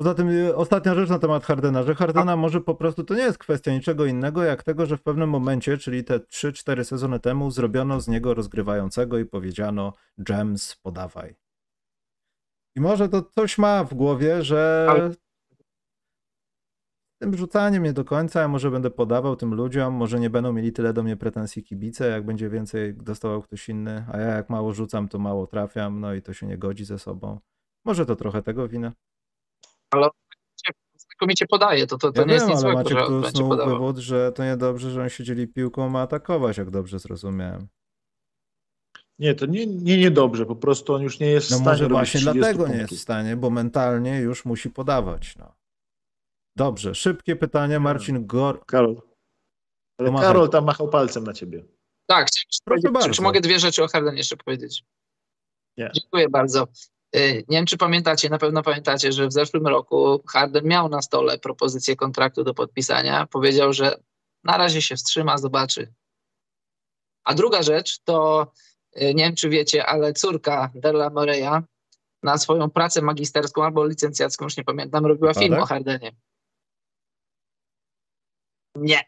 [0.00, 3.22] Poza tym y, ostatnia rzecz na temat Hardena, że Hardena może po prostu, to nie
[3.22, 7.50] jest kwestia niczego innego, jak tego, że w pewnym momencie, czyli te 3-4 sezony temu,
[7.50, 9.92] zrobiono z niego rozgrywającego i powiedziano
[10.28, 11.34] James, podawaj.
[12.76, 15.10] I może to coś ma w głowie, że Ale-
[17.22, 20.72] tym rzucaniem nie do końca, ja może będę podawał tym ludziom, może nie będą mieli
[20.72, 24.72] tyle do mnie pretensji kibice, jak będzie więcej dostawał ktoś inny, a ja jak mało
[24.72, 27.38] rzucam, to mało trafiam, no i to się nie godzi ze sobą.
[27.84, 28.92] Może to trochę tego wina.
[30.96, 33.56] Znakomicie podaje, to, to, to Ja nie jest wiem, nic ale złego, Maciek tu snuł
[33.66, 37.68] wywód, że to niedobrze, że on się dzieli piłką, ma atakować, jak dobrze zrozumiałem.
[39.18, 41.84] Nie, to nie, nie niedobrze, po prostu on już nie jest w No stanie może
[41.84, 42.90] robić właśnie 30 dlatego nie punktów.
[42.90, 45.36] jest w stanie, bo mentalnie już musi podawać.
[45.36, 45.61] No.
[46.56, 48.66] Dobrze, szybkie pytanie, Marcin Gor.
[48.66, 49.02] Karol.
[49.98, 50.26] Ale Pomachaj.
[50.28, 51.64] Karol tam machał palcem na ciebie.
[52.06, 52.28] Tak,
[52.64, 53.10] Proszę czy, bardzo.
[53.10, 54.84] czy mogę dwie rzeczy o Hardenie jeszcze powiedzieć?
[55.76, 55.90] Nie.
[55.94, 56.68] Dziękuję bardzo.
[57.16, 61.02] Y, Nie wiem, czy pamiętacie, na pewno pamiętacie, że w zeszłym roku Harden miał na
[61.02, 63.26] stole propozycję kontraktu do podpisania.
[63.26, 63.96] Powiedział, że
[64.44, 65.92] na razie się wstrzyma, zobaczy.
[67.24, 68.46] A druga rzecz to,
[69.02, 71.62] y, nie wiem, czy wiecie, ale córka Della Moreya
[72.22, 75.62] na swoją pracę magisterską albo licencjacką, już nie pamiętam, robiła film Wypadek?
[75.64, 76.12] o Hardenie.
[78.76, 79.00] Nie.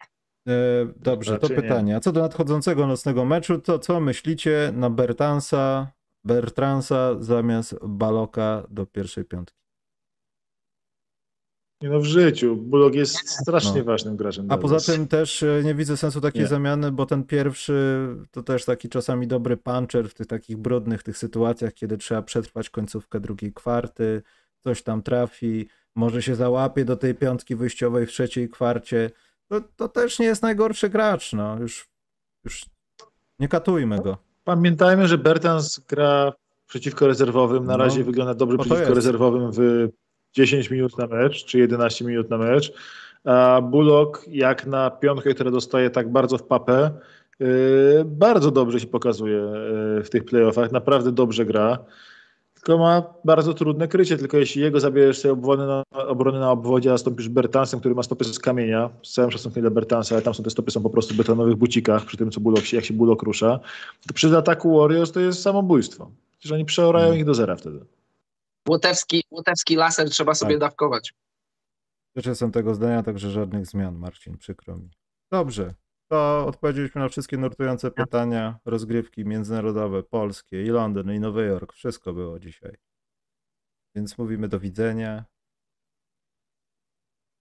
[0.48, 0.52] E,
[0.96, 1.96] dobrze, to pytanie.
[1.96, 5.92] A co do nadchodzącego nocnego meczu, to co myślicie na Bertansa,
[6.24, 9.64] Bertransa zamiast Baloka do pierwszej piątki?
[11.82, 12.56] Nie no w życiu.
[12.56, 13.84] Bullock jest strasznie No.
[13.84, 14.46] ważnym graczem.
[14.48, 16.48] A poza tym też e, nie widzę sensu takiej Nie.
[16.48, 21.18] zamiany, bo ten pierwszy to też taki czasami dobry puncher w tych takich brudnych tych
[21.18, 24.22] sytuacjach, kiedy trzeba przetrwać końcówkę drugiej kwarty,
[24.64, 29.10] coś tam trafi, może się załapie do tej piątki wyjściowej w trzeciej kwarcie.
[29.48, 31.88] To, to też nie jest najgorszy gracz, no już,
[32.44, 32.66] już
[33.38, 34.16] nie katujmy go.
[34.44, 36.32] Pamiętajmy, że Bertans gra
[36.66, 37.64] przeciwko rezerwowym.
[37.64, 37.84] Na No.
[37.84, 38.96] razie wygląda dobrze No przeciwko jest.
[38.96, 39.88] rezerwowym w
[40.32, 42.72] 10 minut na mecz, czy 11 minut na mecz.
[43.24, 46.90] A Bullock, jak na piątkę, która dostaje tak bardzo w papę,
[47.40, 47.46] yy,
[48.06, 49.36] bardzo dobrze się pokazuje
[49.96, 50.72] yy, w tych playoffach.
[50.72, 51.78] Naprawdę dobrze gra.
[52.64, 56.90] Tylko ma bardzo trudne krycie, tylko jeśli jego zabierzesz sobie obrony na, obrony na obwodzie,
[56.90, 60.34] a nastąpisz Bertansem, który ma stopy z kamienia, z całym szacunkiem dla Bertansa, ale tam
[60.34, 62.94] są te stopy są po prostu w betonowych bucikach, przy tym co Bullock jak się
[62.94, 63.60] Bullock rusza,
[64.08, 66.10] to przy ataku Warriors to jest samobójstwo.
[66.38, 67.18] Przecież oni przeorają Mhm.
[67.20, 67.80] ich do zera wtedy.
[68.68, 70.60] Łotewski, łotewski laser trzeba sobie Tak.
[70.60, 71.14] dawkować.
[72.14, 74.88] Też jestem tego zdania, także żadnych zmian, Marcin, przykro mi.
[75.32, 75.74] Dobrze,
[76.14, 82.12] to odpowiedzieliśmy na wszystkie nurtujące pytania, rozgrywki międzynarodowe, polskie i Londyn, i Nowy Jork, wszystko
[82.12, 82.76] było dzisiaj.
[83.94, 85.24] Więc mówimy do widzenia.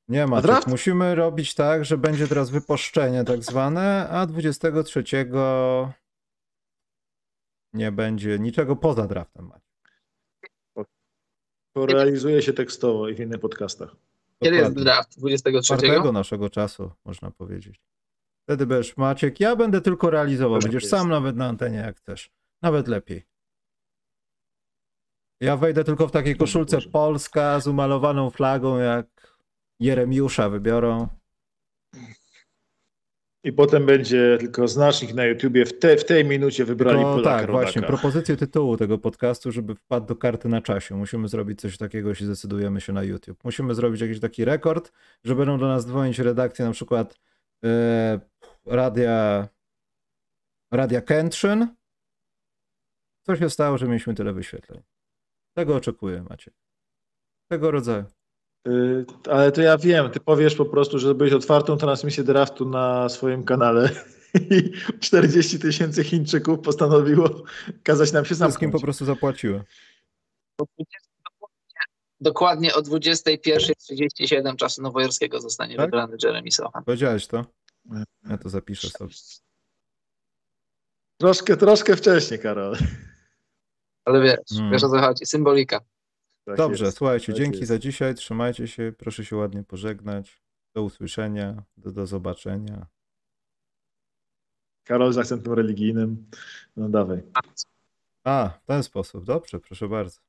[0.08, 0.68] Nie ma, draft?
[0.68, 5.04] musimy robić tak, że będzie teraz wyposzczenie tak zwane, a 23
[7.74, 9.52] nie będzie niczego poza draftem.
[11.76, 13.96] To realizuje się tekstowo i w innych podcastach.
[14.44, 15.20] Kiedy jest draft?
[15.20, 15.64] 23?
[15.64, 17.93] czwartego naszego czasu, można powiedzieć.
[18.44, 22.32] Wtedy będziesz Maciek, ja będę tylko realizował, będziesz sam nawet na antenie jak chcesz.
[22.62, 23.24] Nawet lepiej.
[25.42, 26.82] Ja wejdę tylko w takiej koszulce.
[26.82, 29.38] Polska z umalowaną flagą, jak
[29.80, 31.08] Jeremiusza wybiorą.
[33.46, 35.66] I potem będzie tylko znacznik na YouTubie.
[35.66, 37.64] W, te, w tej minucie wybrali Tylko, Polaka tak, Rodaka.
[37.64, 40.96] właśnie, propozycję tytułu tego podcastu, żeby wpadł do karty na czasie.
[40.96, 43.44] Musimy zrobić coś takiego, jeśli zdecydujemy się na YouTube.
[43.44, 44.92] Musimy zrobić jakiś taki rekord,
[45.24, 47.20] że będą do nas dzwonić redakcje na przykład
[47.64, 48.20] e,
[48.66, 49.48] radia,
[50.72, 51.68] radia Kętrzyn.
[53.26, 54.82] Co się stało, że mieliśmy tyle wyświetleń?
[55.54, 56.52] Tego oczekuję, Macie.
[57.48, 58.04] Tego rodzaju.
[58.68, 63.10] Y, ale to ja wiem, ty powiesz po prostu, że zrobiłeś otwartą transmisję draftu na
[63.10, 63.90] swoim kanale
[64.52, 67.44] i 40 tysięcy Chińczyków postanowiło
[67.84, 68.84] kazać nam się Wszystkim po zamknąć.
[68.84, 69.64] prostu zapłaciłem.
[72.22, 75.86] Dokładnie o 21.37 czasu nowojorskiego zostanie Tak?
[75.86, 76.84] wybrany Jeremy Sohan.
[76.84, 77.46] Powiedziałeś to?
[78.30, 79.14] Ja to zapiszę sobie.
[81.18, 82.78] Troszkę, troszkę wcześniej, Karol.
[84.06, 84.72] Ale wiesz, Mm.
[84.72, 85.80] wiesz o co chodzi, symbolika.
[86.46, 86.98] Tak Dobrze, jest.
[86.98, 87.68] słuchajcie, tak dzięki jest.
[87.70, 88.16] za dzisiaj.
[88.16, 90.42] Trzymajcie się, proszę się ładnie pożegnać.
[90.74, 92.86] Do usłyszenia, do, do zobaczenia.
[94.84, 96.30] Karol z akcentem religijnym.
[96.78, 97.22] No dawaj.
[98.24, 99.24] A, w ten sposób.
[99.26, 100.20] Dobrze, proszę bardzo.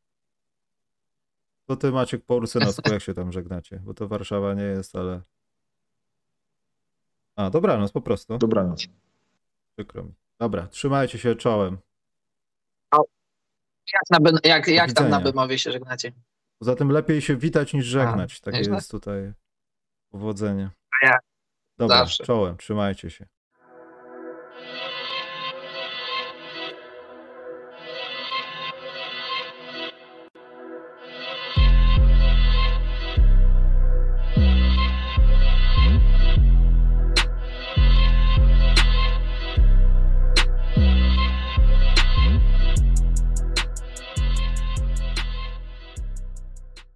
[1.66, 3.80] To ty Maciek po Ursynowsku, jak się tam żegnacie?
[3.84, 5.20] Bo to Warszawa nie jest, ale...
[7.36, 8.38] A, dobranoc po prostu.
[8.38, 8.86] Dobranoc.
[9.76, 10.14] Przykro mi.
[10.38, 11.78] Dobra, trzymajcie się czołem.
[13.92, 15.20] Jak, na, jak, jak tam na.
[15.20, 16.12] Bemowie się żegnacie?
[16.58, 18.40] Poza tym lepiej się witać niż żegnać.
[18.40, 19.32] Takie jest tutaj
[20.10, 20.70] powodzenie.
[21.78, 22.24] Dobra, Zawsze.
[22.24, 23.26] czołem, trzymajcie się.